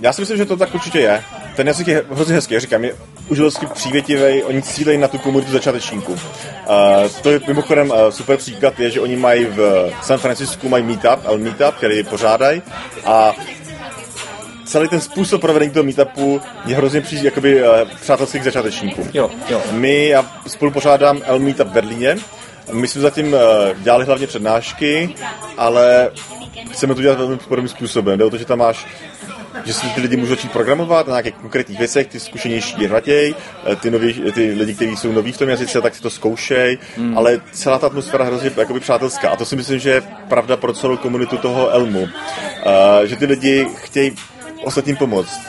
[0.00, 1.22] já si myslím, že to tak určitě je.
[1.60, 2.94] Ten jazyk je hrozně hezký, já říkám, je
[3.28, 6.12] uživatelsky přívětivý, oni cílejí na tu komunitu začátečníků.
[6.12, 6.18] Uh,
[7.22, 11.24] to je mimochodem uh, super příklad, je, že oni mají v San Francisku mají meetup,
[11.24, 12.62] El Meetup, který pořádají
[13.04, 13.32] a
[14.64, 17.68] celý ten způsob provedení toho meetupu je hrozně přijít jakoby uh,
[18.00, 19.10] přátelský k začátečníkům.
[19.14, 19.62] Jo, jo.
[19.70, 22.16] My, já spolu pořádám El Meetup v Berlíně,
[22.72, 23.40] my jsme zatím uh,
[23.78, 25.14] dělali hlavně přednášky,
[25.56, 26.10] ale
[26.70, 28.18] chceme to dělat velmi podobným způsobem.
[28.18, 28.86] Jde o to, že tam máš
[29.64, 33.34] že si ty lidi můžou začít programovat na nějakých konkrétních věcech, ty zkušenější je raději,
[33.72, 36.78] eh, ty, nový, ty lidi, kteří jsou noví v tom jazyce, tak si to zkoušej,
[36.96, 37.18] hmm.
[37.18, 39.30] ale celá ta atmosféra hrozně jakoby přátelská.
[39.30, 42.00] A to si myslím, že je pravda pro celou komunitu toho Elmu.
[42.00, 42.08] Uh,
[43.04, 44.12] že ty lidi chtějí
[44.64, 45.40] ostatním pomoct.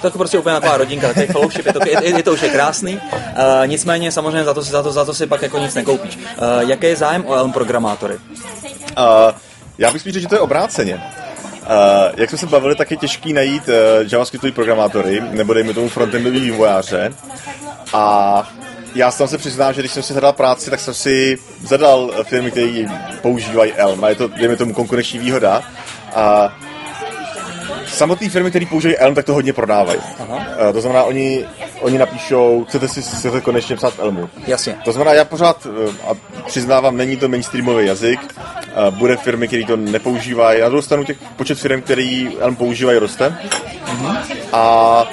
[0.00, 2.48] To je prostě úplně taková rodinka, takový fellowship, je to, je, je to už je
[2.48, 3.00] krásný.
[3.12, 3.20] Uh,
[3.66, 6.16] nicméně samozřejmě za to, za, to, za to si pak jako nic nekoupíš.
[6.16, 8.14] Uh, jaký je zájem o Elm programátory?
[8.14, 9.34] Uh,
[9.78, 11.02] já bych spíš řekl, že to je obráceně.
[12.16, 13.74] Jak jsme se bavili, tak je těžký najít uh,
[14.12, 17.12] JavaScriptový programátory, nebo dejme tomu frontendový vývojáře.
[17.92, 18.52] A
[18.94, 22.50] já jsem se přiznám, že když jsem si zadal práci, tak jsem si zadal firmy,
[22.50, 22.84] které
[23.22, 25.62] používají Elm a je to, dejme tomu, konkurenční výhoda.
[26.14, 26.56] A
[27.86, 30.00] samotné firmy, které používají Elm, tak to hodně prodávají.
[30.20, 30.36] Aha.
[30.36, 31.44] Uh, to znamená, oni,
[31.80, 34.28] oni napíšou, chcete si chcete konečně psát v Elmu.
[34.46, 34.76] Jasně.
[34.84, 35.66] To znamená, já pořád,
[36.08, 36.10] a
[36.46, 38.34] přiznávám, není to mainstreamový jazyk,
[38.90, 40.60] bude firmy, které to nepoužívají.
[40.60, 43.38] Na druhou stranu těch počet firm, který Elm používají, roste.
[44.52, 45.04] A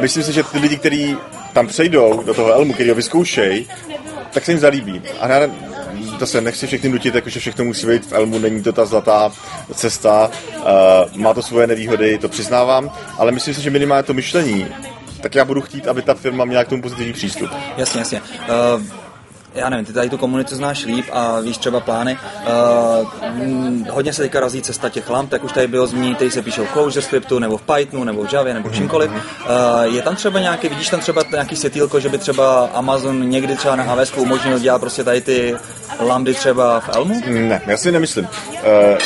[0.00, 1.16] myslím si, že ty lidi, kteří
[1.52, 3.68] tam přejdou do toho Elmu, který ho vyzkoušejí,
[4.32, 5.02] tak se jim zalíbí.
[5.20, 5.48] A já
[6.24, 9.32] se nechci všechny nutit, jakože všechno musí být v Elmu, není to ta zlatá
[9.74, 10.62] cesta, uh,
[11.16, 14.66] má to svoje nevýhody, to přiznávám, ale myslím si, že minimálně to myšlení,
[15.20, 17.50] tak já budu chtít, aby ta firma měla k tomu pozitivní přístup.
[17.76, 18.20] Jasně, jasně.
[18.20, 19.05] Uh
[19.56, 22.18] já nevím, ty tady tu komunitu znáš líp a víš třeba plány.
[23.00, 26.42] Uh, hodně se teďka razí cesta těch lamp, tak už tady bylo zmíněno, který se
[26.42, 29.10] píšou v ClojureScriptu, nebo v Pythonu, nebo v Javě, nebo čímkoliv.
[29.10, 33.56] Uh, je tam třeba nějaký, vidíš tam třeba nějaký světýlko, že by třeba Amazon někdy
[33.56, 35.56] třeba na AWS umožnil dělat prostě tady ty
[36.00, 37.22] lambdy třeba v Elmu?
[37.26, 38.28] Ne, já si nemyslím.
[38.52, 38.98] Uh,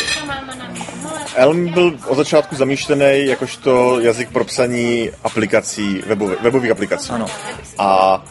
[1.35, 7.11] Elm byl od začátku zamýšlený jakožto jazyk pro psaní aplikací, webových, webových aplikací.
[7.11, 7.27] Ano.
[7.79, 8.23] A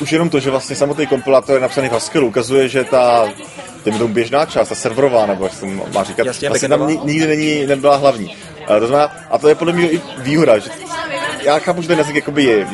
[0.00, 3.28] už jenom to, že vlastně samotný kompilátor je napsaný v Haskellu, ukazuje, že ta
[3.84, 7.26] tím tomu běžná část, ta serverová, nebo jak se má říkat, Jasně, vlastně tam nikdy
[7.26, 8.36] není, nebyla hlavní.
[8.80, 10.70] To znamená, a to je podle mě i výhoda, že
[11.46, 12.66] já chápu, že ten jazyk jakoby je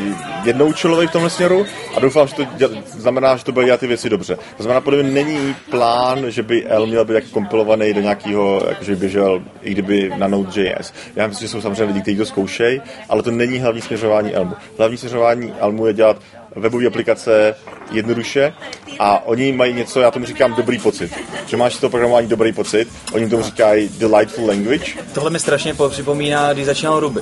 [0.44, 3.86] jednoučelový v tomhle směru a doufám, že to děl, znamená, že to bude dělat ty
[3.86, 4.38] věci dobře.
[4.56, 8.62] To znamená, podle mě není plán, že by L měl být jako kompilovaný do nějakého,
[8.68, 10.92] jakože běžel, i kdyby na Node.js.
[11.16, 14.54] Já myslím, že jsou samozřejmě lidi, kteří to zkoušejí, ale to není hlavní směřování Elmu.
[14.78, 16.16] Hlavní směřování Elmu je dělat
[16.56, 17.54] webové aplikace
[17.90, 18.52] jednoduše
[18.98, 21.12] a oni mají něco, já tomu říkám dobrý pocit.
[21.46, 24.92] Že máš toho programování dobrý pocit, oni tomu říkají delightful language.
[25.14, 27.20] Tohle mi strašně připomíná, když začínal Ruby.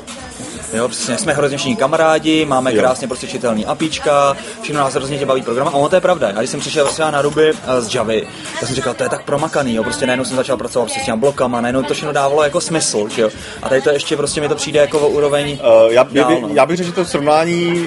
[0.72, 2.80] Jo, přesně, jsme hrozně všichni kamarádi, máme jo.
[2.80, 5.68] krásně prostě čitelný apička, všechno nás hrozně tě baví program.
[5.68, 6.28] A ono to je pravda.
[6.28, 8.26] A když jsem přišel třeba na Ruby uh, z Javy,
[8.60, 9.82] tak jsem říkal, to je tak promakaný, jo.
[9.82, 13.08] Prostě najednou jsem začal pracovat prostě s těmi blokama, najednou to všechno dávalo jako smysl,
[13.08, 13.30] že jo.
[13.62, 15.58] A tady to ještě prostě mi to přijde jako o úroveň.
[15.84, 16.48] Uh, já, dál, já, no.
[16.52, 17.86] já, bych řekl, že to srovnání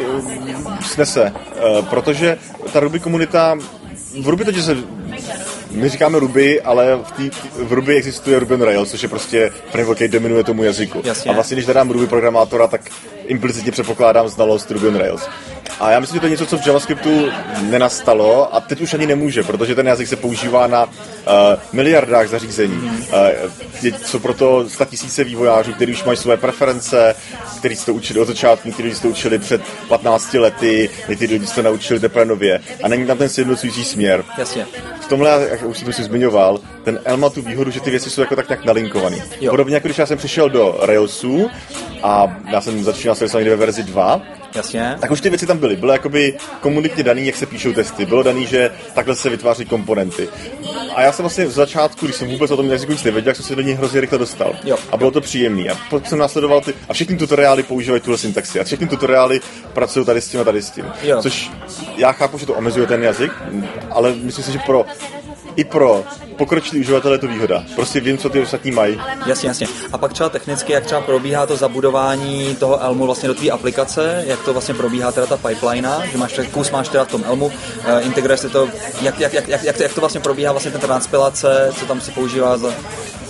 [0.81, 1.33] snese,
[1.79, 2.37] uh, protože
[2.73, 3.57] ta Ruby komunita
[4.21, 4.77] v Ruby to, že se
[5.73, 9.51] my říkáme Ruby, ale v, tý, v Ruby existuje Ruby on Rails, což je prostě
[9.71, 11.01] framework, který dominuje tomu jazyku.
[11.03, 11.31] Jasně.
[11.31, 12.81] A vlastně, když zadám Ruby programátora, tak
[13.25, 15.21] implicitně předpokládám znalost Ruby on Rails.
[15.79, 17.29] A já myslím, že to je něco, co v JavaScriptu
[17.61, 20.91] nenastalo a teď už ani nemůže, protože ten jazyk se používá na uh,
[21.73, 22.91] miliardách zařízení.
[23.83, 27.15] Uh, jsou proto tisíce vývojářů, kteří už mají své preference,
[27.57, 31.47] kteří se to učili od začátku, kteří se to učili před 15 lety, někteří lidi
[31.47, 32.61] se to naučili teprve nově.
[32.83, 34.23] A není tam ten sjednocující směr.
[34.37, 34.65] Jasně.
[35.01, 37.89] V tomhle, jak už jsem to si zmiňoval, ten L má tu výhodu, že ty
[37.89, 39.17] věci jsou jako tak nějak nalinkované.
[39.49, 41.49] Podobně jako když já jsem přišel do Railsu
[42.03, 44.21] a já jsem začínal se ve verzi 2,
[44.55, 44.97] Jasně.
[44.99, 45.75] Tak už ty věci tam byly.
[45.75, 48.05] Bylo jakoby komunitně daný, jak se píšou testy.
[48.05, 50.29] Bylo daný, že takhle se vytváří komponenty.
[50.95, 53.35] A já jsem vlastně v začátku, když jsem vůbec o tom jazyku nic nevěděl, jak
[53.35, 54.55] jsem se do něj hrozně rychle dostal.
[54.63, 54.77] Jo.
[54.91, 55.69] A bylo to příjemné.
[55.69, 56.73] A potom jsem následoval ty.
[56.89, 58.59] A všechny tutoriály používají tuhle syntaxi.
[58.59, 59.41] A všechny tutoriály
[59.73, 60.85] pracují tady s tím a tady s tím.
[61.03, 61.21] Jo.
[61.21, 61.51] Což
[61.97, 63.31] já chápu, že to omezuje ten jazyk,
[63.89, 64.85] ale myslím si, že pro
[65.55, 66.03] i pro
[66.37, 67.63] pokročilý uživatele je to výhoda.
[67.75, 69.01] Prostě vím, co ty ostatní mají.
[69.25, 69.67] Jasně, jasně.
[69.91, 74.23] A pak třeba technicky, jak třeba probíhá to zabudování toho Elmu vlastně do té aplikace,
[74.27, 77.45] jak to vlastně probíhá teda ta pipeline, že máš kus máš teda v tom Elmu,
[77.45, 77.53] uh,
[78.01, 78.69] integruje se to,
[79.01, 82.11] jak, jak, jak, jak, jak, jak, to vlastně probíhá vlastně ta transpilace, co tam se
[82.11, 82.73] používá za...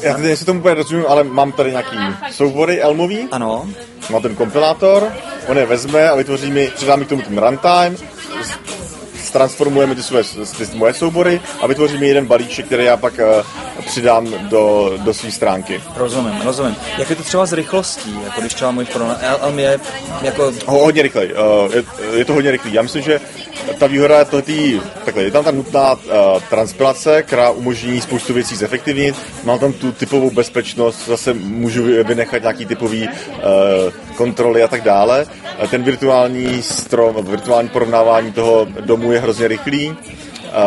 [0.01, 1.97] Já teď si tomu úplně rozumím, ale mám tady nějaký
[2.31, 3.27] soubory Elmový.
[3.31, 3.69] Ano.
[4.09, 5.11] Má ten kompilátor,
[5.47, 7.95] on je vezme a vytvoří mi, přidá mi k tomu ten runtime,
[9.33, 10.23] transformujeme ty, své,
[10.57, 15.31] ty moje soubory a vytvoříme jeden balíček, který já pak uh, přidám do, do své
[15.31, 15.81] stránky.
[15.95, 16.75] Rozumím, rozumím.
[16.97, 19.79] Jak je to třeba s rychlostí, jako když třeba můžeš pro Elm je
[20.21, 20.51] jako...
[20.65, 21.83] Ho, hodně rychlej, uh, je,
[22.17, 22.73] je, to hodně rychlý.
[22.73, 23.21] Já myslím, že
[23.79, 25.99] ta výhoda je tohletý, takhle, je tam ta nutná uh,
[26.49, 32.65] transpilace, která umožní spoustu věcí zefektivnit, mám tam tu typovou bezpečnost, zase můžu vynechat nějaký
[32.65, 35.25] typový uh, kontroly a tak dále.
[35.69, 39.95] Ten virtuální strom, virtuální porovnávání toho domu je hrozně rychlý.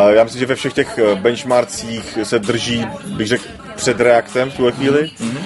[0.09, 2.85] Já myslím, že ve všech těch eh, benchmarkcích se drží,
[3.17, 3.43] bych řekl,
[3.75, 5.11] před reaktem v tuhle chvíli.
[5.19, 5.39] Mm-hmm.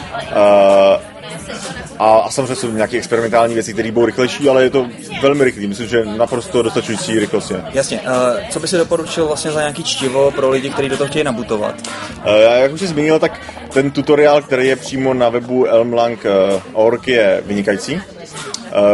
[2.01, 4.87] A, a samozřejmě jsou nějaké experimentální věci, které budou rychlejší, ale je to
[5.21, 5.67] velmi rychlý.
[5.67, 7.63] Myslím, že naprosto dostačující rychlost je.
[7.73, 7.99] Jasně.
[8.01, 8.07] Uh,
[8.49, 11.75] co by si doporučil vlastně za nějaký čtivo pro lidi, kteří do toho chtějí nabutovat?
[12.17, 13.41] Uh, jak už jsi zmínil, tak
[13.73, 17.95] ten tutoriál, který je přímo na webu elmlang.org je vynikající.
[17.95, 18.01] Uh,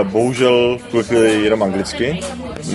[0.08, 2.20] bohužel v chvíli jenom anglicky,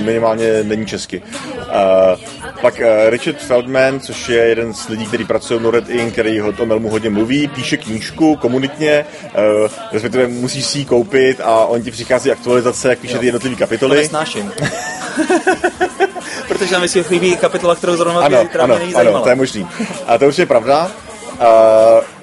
[0.04, 1.22] minimálně není česky.
[1.22, 6.12] Uh, pak uh, Richard Feldman, což je jeden z lidí, který pracuje v Nored Inc.,
[6.12, 11.40] který o tom Elmu hodně mluví, píše knížku komunitně, uh, respektive musíš si ji koupit
[11.40, 13.20] a on ti přichází aktualizace, jak píše jo.
[13.20, 13.96] ty jednotlivé kapitoly.
[13.96, 14.52] To nesnáším.
[16.48, 19.66] Protože tam si chybí kapitola, kterou zrovna ano, která ano, mě ano, to je možný.
[20.06, 20.90] A to už je pravda.
[21.32, 21.46] Uh,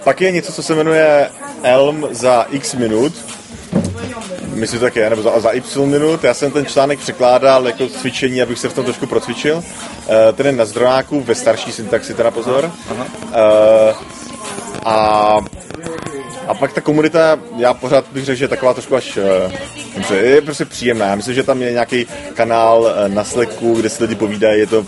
[0.03, 1.29] pak je něco, co se jmenuje
[1.63, 3.13] Elm za x minut,
[4.59, 6.23] myslím, že tak je, nebo za, za Y minut.
[6.23, 9.63] Já jsem ten článek překládal jako cvičení, abych se v tom trošku procvičil.
[10.33, 12.71] Ten je na zdrojáku ve starší syntaxi, teda pozor.
[12.91, 13.05] Aha.
[13.29, 13.95] Uh,
[14.85, 15.37] a
[16.47, 20.41] a pak ta komunita, já pořád bych řekl, že je taková trošku až uh, je
[20.41, 21.05] prostě příjemná.
[21.05, 24.85] Já myslím, že tam je nějaký kanál na Slacku, kde si lidi povídají, je to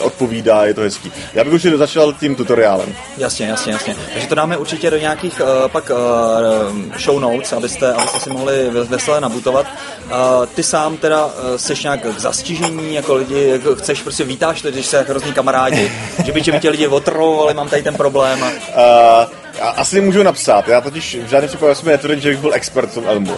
[0.00, 1.12] odpovídá, je to hezký.
[1.34, 2.94] Já bych už začal tím tutoriálem.
[3.16, 3.96] Jasně, jasně, jasně.
[4.12, 8.70] Takže to dáme určitě do nějakých uh, pak uh, show notes, abyste, abyste si mohli
[8.70, 9.66] veselé nabutovat.
[10.04, 14.62] Uh, ty sám teda uh, seš nějak k zastižení, jako lidi, jako chceš prostě vítáš
[14.62, 15.92] to, když se hrozný kamarádi,
[16.24, 18.44] že by, že by tě lidi otrovovali, mám tady ten problém.
[18.44, 19.26] A...
[19.26, 22.90] Uh, asi můžu napsat, já totiž v žádném případě jsem netvrdím, že bych byl expert
[22.90, 23.36] v tom Elmu.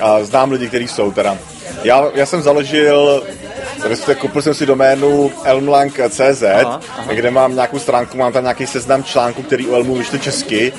[0.00, 1.38] A znám lidi, kteří jsou teda.
[1.84, 3.22] Já, já jsem založil
[3.82, 6.42] respektive koupil jsem si doménu elmlang.cz,
[7.12, 10.72] kde mám nějakou stránku, mám tam nějaký seznam článků, který u Elmu vyšly česky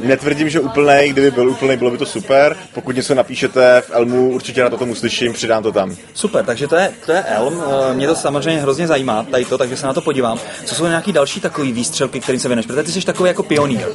[0.00, 2.56] Netvrdím, že úplný, kdyby byl úplný, bylo by to super.
[2.74, 5.96] Pokud něco napíšete v Elmu, určitě na to tomu slyším, přidám to tam.
[6.14, 7.62] Super, takže to je, to je Elm.
[7.90, 10.38] Eh, mě to samozřejmě hrozně zajímá, tady to, takže se na to podívám.
[10.64, 12.66] Co jsou nějaký další takový výstřelky, kterým se věneš?
[12.66, 13.86] Protože ty jsi takový jako pionýr.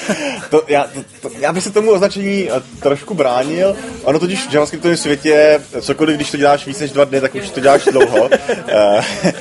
[0.50, 3.76] to, já, to, to, já bych se tomu označení eh, trošku bránil.
[4.04, 7.50] Ono totiž v JavaScriptovém světě, cokoliv, když to děláš víc než dva dny, tak už
[7.50, 8.28] to děláš dlouho.
[8.70, 9.32] Eh,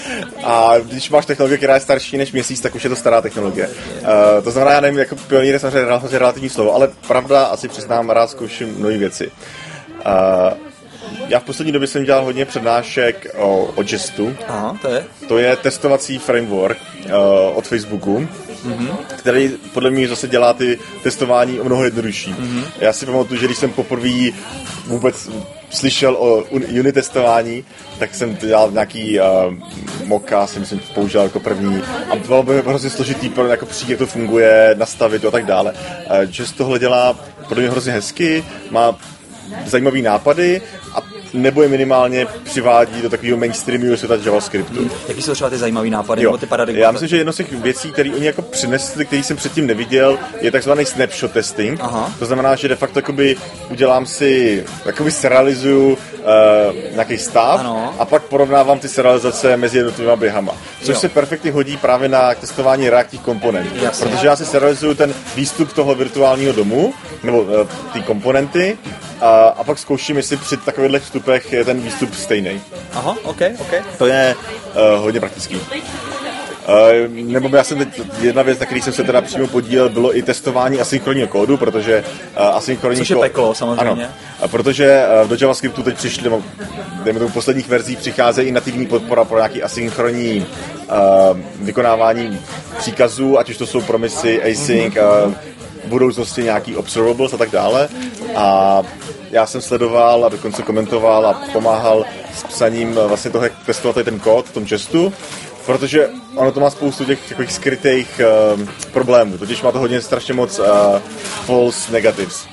[0.43, 3.69] a když máš technologie, která je starší než měsíc, tak už je to stará technologie.
[4.43, 8.30] To znamená, já nevím, jako pionýr samozřejmě hrozně relativní slovo, ale pravda, asi přiznám, rád
[8.30, 9.28] zkouším mnohé věci.
[9.28, 10.58] Uh,
[11.28, 14.36] já v poslední době jsem dělal hodně přednášek o, o Jestu.
[14.48, 15.06] Aha, to je?
[15.28, 17.12] To je testovací framework uh,
[17.58, 18.28] od Facebooku,
[18.67, 18.98] mm-hmm.
[19.17, 22.34] který podle mě zase dělá ty testování o mnoho jednodušší.
[22.34, 22.63] Mm-hmm.
[22.80, 24.30] Já si pamatuju, že když jsem poprvé
[24.86, 25.30] vůbec
[25.70, 27.66] slyšel o unit testování,
[27.99, 29.26] tak jsem dělal nějaký uh,
[30.08, 31.82] moka, si myslím, použil jako první.
[32.10, 35.72] A bylo by hrozně složitý pro jako přijít, jak to funguje, nastavit a tak dále.
[35.74, 37.16] Uh, Just tohle dělá
[37.47, 38.95] podle mě hrozně hezky, má
[39.66, 40.62] zajímavé nápady
[40.93, 41.01] a
[41.34, 44.80] nebo je minimálně přivádí do takového mainstreamového světa JavaScriptu.
[44.80, 44.89] Hmm.
[45.07, 46.32] Jaký jsou třeba ty zajímavé nápady jo.
[46.32, 46.82] nebo ty paradigmy?
[46.82, 50.19] Já myslím, že jedno z těch věcí, které oni jako přinesli, který jsem předtím neviděl,
[50.41, 51.80] je takzvaný snapshot testing.
[51.82, 52.11] Aha.
[52.19, 53.36] To znamená, že de facto jakoby
[53.69, 55.97] udělám si, jakoby serializuju uh,
[56.93, 57.95] nějaký stav ano.
[57.99, 60.53] a pak porovnávám ty serializace mezi jednotlivými běhama.
[60.80, 60.99] Což jo.
[60.99, 63.69] se perfektně hodí právě na testování reaktivních komponent.
[63.82, 64.05] Jasně.
[64.05, 67.49] Protože já si serializuju ten výstup toho virtuálního domu, nebo uh,
[67.93, 68.78] ty komponenty,
[69.22, 72.61] a, a pak zkouším, jestli při takových vstupech je ten výstup stejný.
[72.93, 73.74] Aha, ok, ok.
[73.97, 75.55] To je uh, hodně praktický.
[75.55, 80.18] Uh, nebo já jsem teď, jedna věc, na který jsem se teda přímo podílel, bylo
[80.18, 82.03] i testování asynchronního kódu, protože
[82.39, 83.89] uh, asynchronní Což je peklo, samozřejmě.
[83.89, 86.43] Ano, protože uh, do JavaScriptu teď přišli, nebo
[87.03, 90.45] dejme tomu posledních verzí, přicházejí i nativní podpora pro nějaký asynchronní
[90.89, 92.39] uh, vykonávání
[92.78, 94.95] příkazů, ať už to jsou promisy, async,
[95.26, 95.34] uh,
[95.88, 97.89] v budoucnosti nějaký observables a tak dále.
[98.35, 98.81] A
[99.31, 104.19] já jsem sledoval a dokonce komentoval a pomáhal s psaním vlastně toho, jak testovat ten
[104.19, 105.13] kód v tom čestu,
[105.65, 108.21] protože ono to má spoustu těch takových skrytých
[108.55, 108.61] uh,
[108.91, 110.65] problémů, totiž má to hodně strašně moc uh,
[111.45, 112.47] false negatives.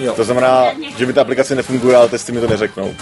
[0.00, 0.12] Jo.
[0.12, 0.66] To znamená,
[0.98, 2.94] že mi ta aplikace nefunguje, ale testy mi to neřeknou.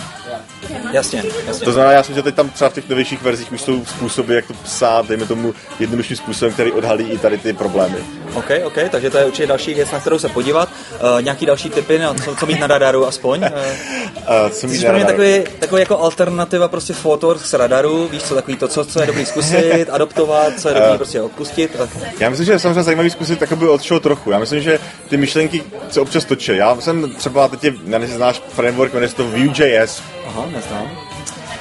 [0.92, 1.64] Jasně, jasně.
[1.64, 4.34] To znamená, já jsem, že teď tam třeba v těch novějších verzích už jsou způsoby,
[4.34, 7.96] jak to psát, dejme tomu jednodušším způsobem, který odhalí i tady ty problémy.
[8.34, 10.68] OK, OK, takže to je určitě další věc, na kterou se podívat.
[10.68, 13.40] Uh, nějaký další typy, no, co, co mít na radaru aspoň?
[13.40, 15.06] Uh, co mít na radaru?
[15.06, 19.06] Takový, takový jako alternativa prostě fotor z radaru, víš co, takový to, co, co je
[19.06, 21.76] dobrý zkusit, adoptovat, co je dobrý uh, prostě odpustit.
[21.78, 21.88] Tak.
[22.20, 24.30] Já myslím, že je samozřejmě zajímavý zkusit takoby od čeho trochu.
[24.30, 24.78] Já myslím, že
[25.08, 26.56] ty myšlenky se občas točí.
[26.56, 30.02] Já jsem třeba teď, já nevím, znáš framework, jmenuje se to Vue.js.
[30.26, 30.90] Aha, neznám.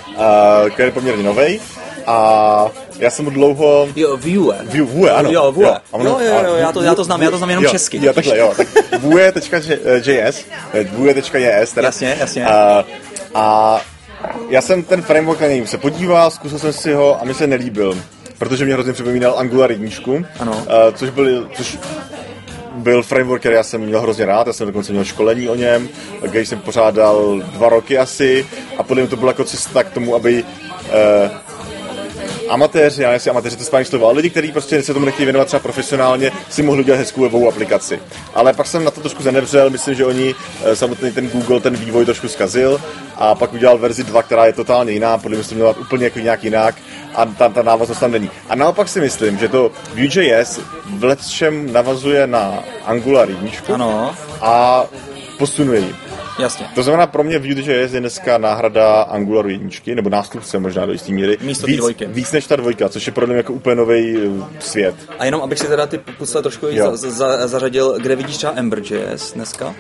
[0.08, 1.60] Uh, který je poměrně nový.
[2.08, 2.66] A
[3.00, 3.88] já jsem mu dlouho...
[3.96, 4.58] Jo, Vue.
[4.64, 5.32] Vue, Vue ano.
[5.32, 5.66] Jo, Vue.
[5.66, 8.06] Jo, jo, jo, jo, já, to, já to znám, já to znám jenom jo, česky.
[8.06, 8.54] Jo, takhle, jo.
[8.58, 8.68] Tak
[9.00, 10.46] Vue.js,
[10.92, 11.88] Vue.js teda.
[11.88, 12.46] Jasně, jasně.
[12.46, 12.86] A,
[13.34, 13.80] a
[14.50, 17.48] já jsem ten framework na něj se podíval, zkusil jsem si ho a mi se
[17.48, 17.98] nelíbil,
[18.38, 19.90] protože mě hrozně připomínal Angular 1,
[20.40, 20.52] ano.
[20.52, 21.78] Uh, což, byl, což
[22.88, 25.90] byl framework, který já jsem měl hrozně rád, já jsem dokonce měl školení o něm,
[26.28, 28.46] který jsem pořádal dva roky asi
[28.78, 31.32] a podle mě to byla jako cesta k tomu, aby uh,
[32.50, 35.46] amatéři, já si amatéři to správně slovo, ale lidi, kteří prostě se tomu nechtějí věnovat
[35.46, 38.00] třeba profesionálně, si mohli udělat hezkou webovou aplikaci.
[38.34, 41.76] Ale pak jsem na to trošku zanevřel, myslím, že oni eh, samotný ten Google ten
[41.76, 42.82] vývoj trošku zkazil
[43.18, 46.20] a pak udělal verzi 2, která je totálně jiná, podle mě to měla úplně jako
[46.20, 46.76] nějak jinak
[47.16, 48.30] a ta, ta návaznost tam není.
[48.50, 54.16] A naopak si myslím, že to Vue.js v letčem navazuje na Angular 1 ano.
[54.42, 54.86] a
[55.38, 55.96] posunuje ji.
[56.40, 56.68] Jasně.
[56.76, 61.14] To znamená, pro mě Vue.js je dneska náhrada Angularu jedničky, nebo nástupce možná do jistý
[61.14, 61.38] míry.
[61.42, 62.06] Místo víc, dvojky.
[62.06, 64.96] Víc než ta dvojka, což je pro mě jako úplně nový uh, svět.
[65.20, 69.34] A jenom abych si teda ty pusle trošku za, za, zařadil, kde vidíš třeba Ember.js
[69.34, 69.76] dneska?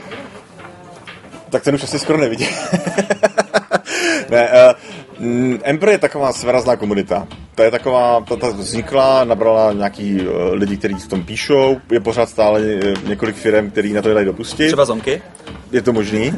[1.49, 2.47] Tak ten už asi skoro nevidí.
[4.29, 4.73] ne, uh,
[5.63, 7.28] Ember je taková sverazná komunita.
[7.55, 11.99] To je taková, ta, ta vznikla, nabrala nějaký uh, lidi, kteří v tom píšou, je
[11.99, 12.61] pořád stále
[13.07, 14.68] několik firm, který na to dají dopustit.
[14.68, 15.22] Třeba Zonky?
[15.72, 16.34] je to možný,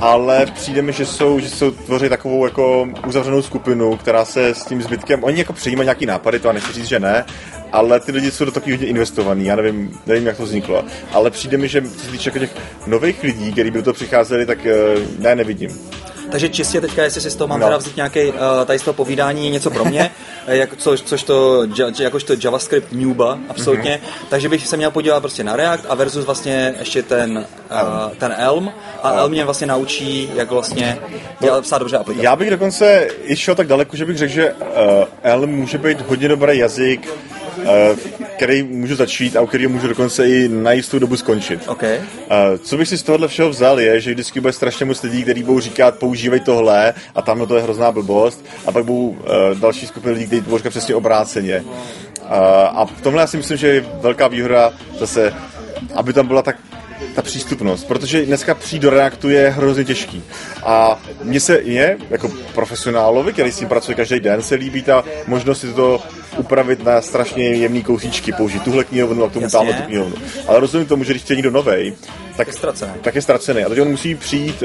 [0.00, 4.64] ale přijde mi, že jsou, že jsou tvoří takovou jako uzavřenou skupinu, která se s
[4.64, 7.24] tím zbytkem, oni jako přijímají nějaký nápady, to a nechci říct, že ne,
[7.72, 11.30] ale ty lidi jsou do takových hodně investovaný, já nevím, nevím, jak to vzniklo, ale
[11.30, 12.56] přijde mi, že co se týče jako těch
[12.86, 14.74] nových lidí, kteří by do toho přicházeli, tak eh,
[15.18, 15.70] ne, nevidím.
[16.34, 17.66] Takže čistě teďka, jestli si z toho mám no.
[17.66, 20.10] teda vzít nějaký uh, tady z toho povídání něco pro mě,
[20.46, 21.66] jak, což, což to,
[21.98, 24.26] jakožto JavaScript newba, absolutně, mm-hmm.
[24.28, 28.34] takže bych se měl podívat prostě na React a versus vlastně ještě ten, uh, ten
[28.38, 28.72] Elm
[29.02, 30.98] a Elm mě vlastně naučí, jak vlastně
[31.40, 32.24] no, psát dobře aplikace.
[32.24, 34.58] Já bych dokonce i šel tak daleko, že bych řekl, že uh,
[35.22, 37.08] Elm může být hodně dobrý jazyk,
[37.43, 37.43] Eh,
[38.36, 41.68] který můžu začít a u kterého můžu dokonce i na jistou dobu skončit.
[41.68, 42.00] Okay.
[42.30, 45.22] Eh, co bych si z tohohle všeho vzal je, že vždycky bude strašně moc lidí,
[45.22, 49.54] kteří budou říkat, používej tohle a tam to je hrozná blbost a pak budou eh,
[49.54, 51.64] další skupiny lidí, kteří budou říkat přesně obráceně.
[52.74, 55.34] A v tomhle já si myslím, že je velká výhoda zase,
[55.94, 56.56] aby tam byla tak
[57.14, 60.22] ta přístupnost, protože dneska přijít do Reactu je hrozně těžký.
[60.62, 65.04] A mně se je, jako profesionálovi, který s tím pracuje každý den, se líbí ta
[65.26, 66.02] možnost si to
[66.36, 70.16] upravit na strašně jemný kousíčky, použít tuhle knihovnu a k tomu tamhle tu knihovnu.
[70.46, 71.94] Ale rozumím tomu, že když chce někdo novej,
[72.36, 72.92] tak, je ztracený.
[73.02, 73.64] tak je ztracený.
[73.64, 74.62] A teď on musí přijít,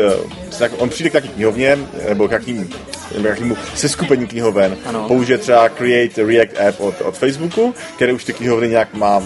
[0.62, 1.78] eh, on přijde k nějaký knihovně,
[2.10, 2.70] nebo k jakým,
[3.14, 5.08] nebo k jakýmu seskupení knihoven, ano.
[5.08, 9.24] použije třeba Create React App od, od Facebooku, který už ty knihovny nějak má...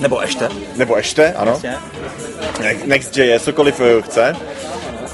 [0.00, 0.48] Nebo ještě.
[0.76, 1.60] Nebo ještě, ano.
[2.84, 4.36] Next.js, cokoliv eh, chce,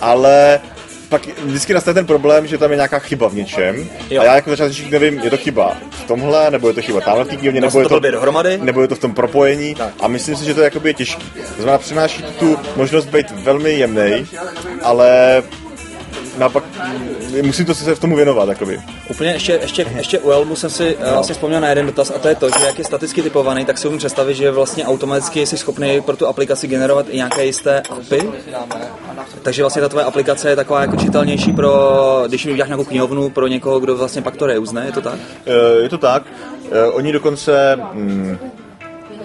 [0.00, 0.60] ale
[1.08, 3.88] pak vždycky nastane ten problém, že tam je nějaká chyba v něčem.
[4.10, 4.22] Jo.
[4.22, 7.24] A já jako začátečník nevím, je to chyba v tomhle, nebo je to chyba tamhle
[7.24, 8.58] v té knihovně, nebo, je to, dohromady.
[8.58, 9.74] nebo je to v tom propojení.
[9.74, 9.94] Tak.
[10.00, 11.30] A myslím si, že to je, je těžký.
[11.56, 14.26] To znamená, přináší tu možnost být velmi jemný,
[14.82, 15.42] ale
[16.36, 18.48] naopak mm, musím to se v tomu věnovat.
[18.48, 18.80] Jakoby.
[19.10, 21.12] Úplně ještě, ještě, ještě u Elmu jsem si no.
[21.12, 23.78] vlastně vzpomněl na jeden dotaz a to je to, že jak je staticky typovaný, tak
[23.78, 27.82] si umím představit, že vlastně automaticky jsi schopný pro tu aplikaci generovat i nějaké jisté
[27.90, 28.30] apy.
[29.42, 33.46] Takže vlastně ta tvoje aplikace je taková jako čitelnější pro, když uděláš nějakou knihovnu pro
[33.46, 35.18] někoho, kdo vlastně pak to reuzne, je to tak?
[35.46, 36.22] Eh, je to tak.
[36.70, 38.38] Eh, oni dokonce, mm,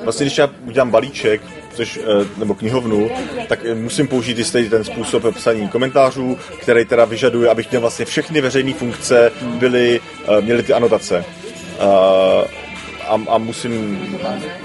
[0.03, 1.41] vlastně když já udělám balíček,
[1.73, 3.09] což, eh, nebo knihovnu,
[3.47, 8.41] tak musím použít jistý ten způsob psaní komentářů, který teda vyžaduje, abych měl vlastně všechny
[8.41, 9.99] veřejné funkce byly,
[10.41, 11.25] měly ty anotace
[13.11, 13.99] a, a musím,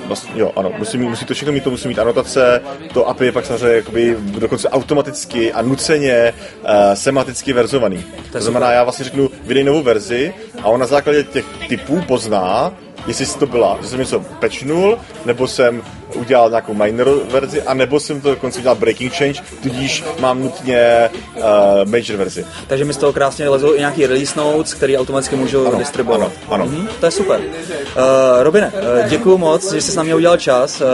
[0.06, 2.60] vlastně, jo, ano, musím, musí to všechno mít, to musí mít anotace,
[2.94, 8.04] to API je pak samozřejmě jakoby dokonce automaticky a nuceně uh, sematicky verzovaný.
[8.32, 12.02] To, to znamená, já vlastně řeknu, vydej novou verzi a on na základě těch typů
[12.08, 12.74] pozná,
[13.06, 15.82] jestli to byla, že jsem něco pečnul, nebo jsem
[16.14, 21.10] udělal nějakou minor verzi, a nebo jsem to dokonce udělal breaking change, tudíž mám nutně
[21.36, 21.42] uh,
[21.84, 22.46] major verzi.
[22.66, 26.32] Takže mi z toho krásně lezou i nějaký release notes, který automaticky můžu ano, distribuovat.
[26.48, 26.66] Ano, ano.
[26.66, 27.40] Mhm, to je super.
[27.40, 28.02] Uh,
[28.42, 30.86] Robine, uh, děkuji moc, že jsi s námi udělal čas uh,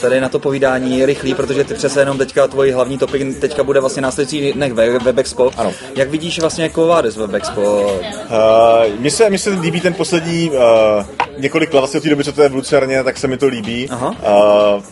[0.00, 3.80] tady na to povídání rychlý, protože ty přece jenom teďka tvoji hlavní topik teďka bude
[3.80, 5.50] vlastně následující dnech ve WebExpo.
[5.56, 5.72] Ano.
[5.96, 7.60] Jak vidíš vlastně jako z WebExpo?
[7.60, 12.24] Uh, mně se, mně se líbí ten poslední uh, několik let vlastně od té doby,
[12.24, 13.88] co to je v Lucerně, tak se mi to líbí.
[13.90, 14.08] Aha.
[14.76, 14.82] Uh,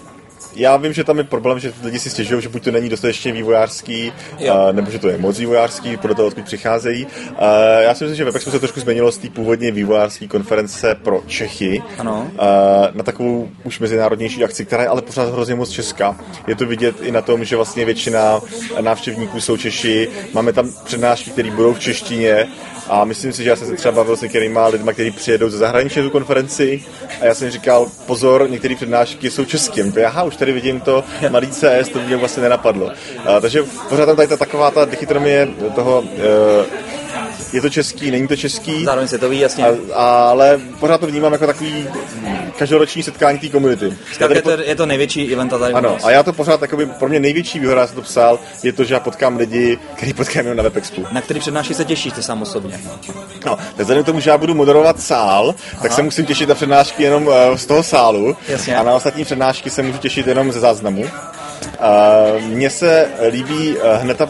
[0.57, 3.33] já vím, že tam je problém, že lidi si stěžují, že buď to není dostatečně
[3.33, 4.13] vývojářský,
[4.51, 7.07] a, nebo že to je moc vývojářský, podle toho, odkud přicházejí.
[7.39, 7.47] A,
[7.81, 11.83] já si myslím, že Webexpo se trošku změnilo z té původně vývojářské konference pro Čechy
[11.99, 12.31] ano.
[12.39, 12.47] A,
[12.93, 16.17] na takovou už mezinárodnější akci, která je ale pořád hrozně moc česká.
[16.47, 18.41] Je to vidět i na tom, že vlastně většina
[18.81, 22.47] návštěvníků jsou Češi, máme tam přednášky, které budou v češtině,
[22.89, 25.59] a myslím si, že já jsem se třeba bavil s některými lidmi, kteří přijedou ze
[25.59, 26.85] zahraničí tu konferenci
[27.21, 29.93] a já jsem říkal, pozor, některé přednášky jsou českým.
[29.93, 32.93] To já už tady vidím to malý CS, to mě vlastně nenapadlo.
[33.25, 36.84] A, takže pořád tam tady ta taková ta dichotomie toho uh,
[37.55, 38.85] je to český, není to český.
[38.85, 39.65] Zároveň ví, jasně.
[39.95, 41.89] A, ale pořád to vnímám jako takový
[42.59, 43.97] každoroční setkání té komunity.
[44.35, 47.21] je, to, je to největší event tady Ano, a já to pořád, jakoby, pro mě
[47.21, 50.57] největší výhoda, já jsem to psal, je to, že já potkám lidi, který potkám jenom
[50.57, 51.07] na WebExpu.
[51.13, 52.81] Na který přednášky se těšíš ty sám osobně?
[53.47, 55.83] No, tak vzhledem k tomu, že já budu moderovat sál, Aha.
[55.83, 58.37] tak se musím těšit na přednášky jenom uh, z toho sálu.
[58.49, 58.77] Jasně.
[58.77, 61.03] A na ostatní přednášky se můžu těšit jenom ze záznamu.
[61.05, 64.29] Uh, mně se líbí uh, hned ta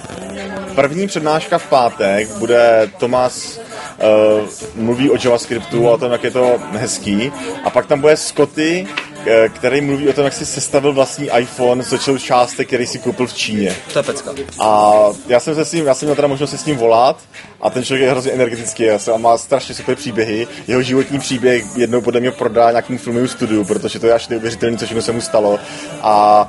[0.75, 6.31] První přednáška v pátek bude Tomas uh, mluví o JavaScriptu a o tom, jak je
[6.31, 7.33] to hezký.
[7.65, 8.87] A pak tam bude Scotty,
[9.27, 12.99] eh, který mluví o tom, jak si sestavil vlastní iPhone s začal částek, který si
[12.99, 13.77] koupil v Číně.
[13.93, 14.31] To je pecka.
[14.61, 14.93] A
[15.27, 17.17] já jsem se s ním, já jsem měl teda možnost se s ním volat
[17.61, 20.47] a ten člověk je hrozně energetický a má strašně super příběhy.
[20.69, 24.77] Jeho životní příběh jednou podle mě prodá nějakým filmovým studiu, protože to je až neuvěřitelné,
[24.77, 25.59] co všechno se mu stalo.
[26.03, 26.49] A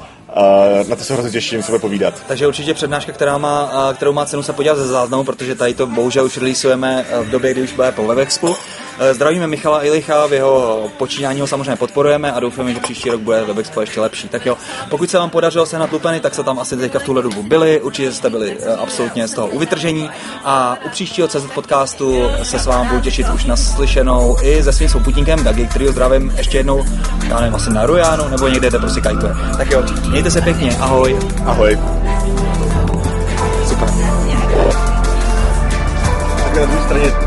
[0.89, 2.13] Na to se hrozně těším, co bude povídat.
[2.27, 5.87] Takže určitě přednáška, která má, kterou má cenu se podívat ze záznamu, protože tady to
[5.87, 8.55] bohužel už releaseujeme v době, kdy už bude po WebExpu.
[8.99, 13.21] Eh, zdravíme Michala Ilicha, v jeho počínání ho samozřejmě podporujeme a doufáme, že příští rok
[13.21, 14.29] bude WebExpo ještě lepší.
[14.29, 14.57] Tak jo,
[14.89, 17.81] pokud se vám podařilo sehnat lupeny, tak se tam asi teďka v tuhle dobu byli,
[17.81, 20.09] určitě jste byli eh, absolutně z toho uvytržení
[20.43, 24.73] a u příštího CZ podcastu se s vámi budu těšit už na slyšenou i se
[24.73, 26.83] svým souputníkem Dagi, který zdravím ještě jednou,
[27.29, 29.33] já nevím, asi na Rujánu nebo někde, kde prostě kajtuje.
[29.57, 31.19] Tak jo, mějte se pěkně, ahoj.
[31.45, 31.79] Ahoj.
[33.69, 33.89] Super.
[36.43, 37.24] Tak na druhé straně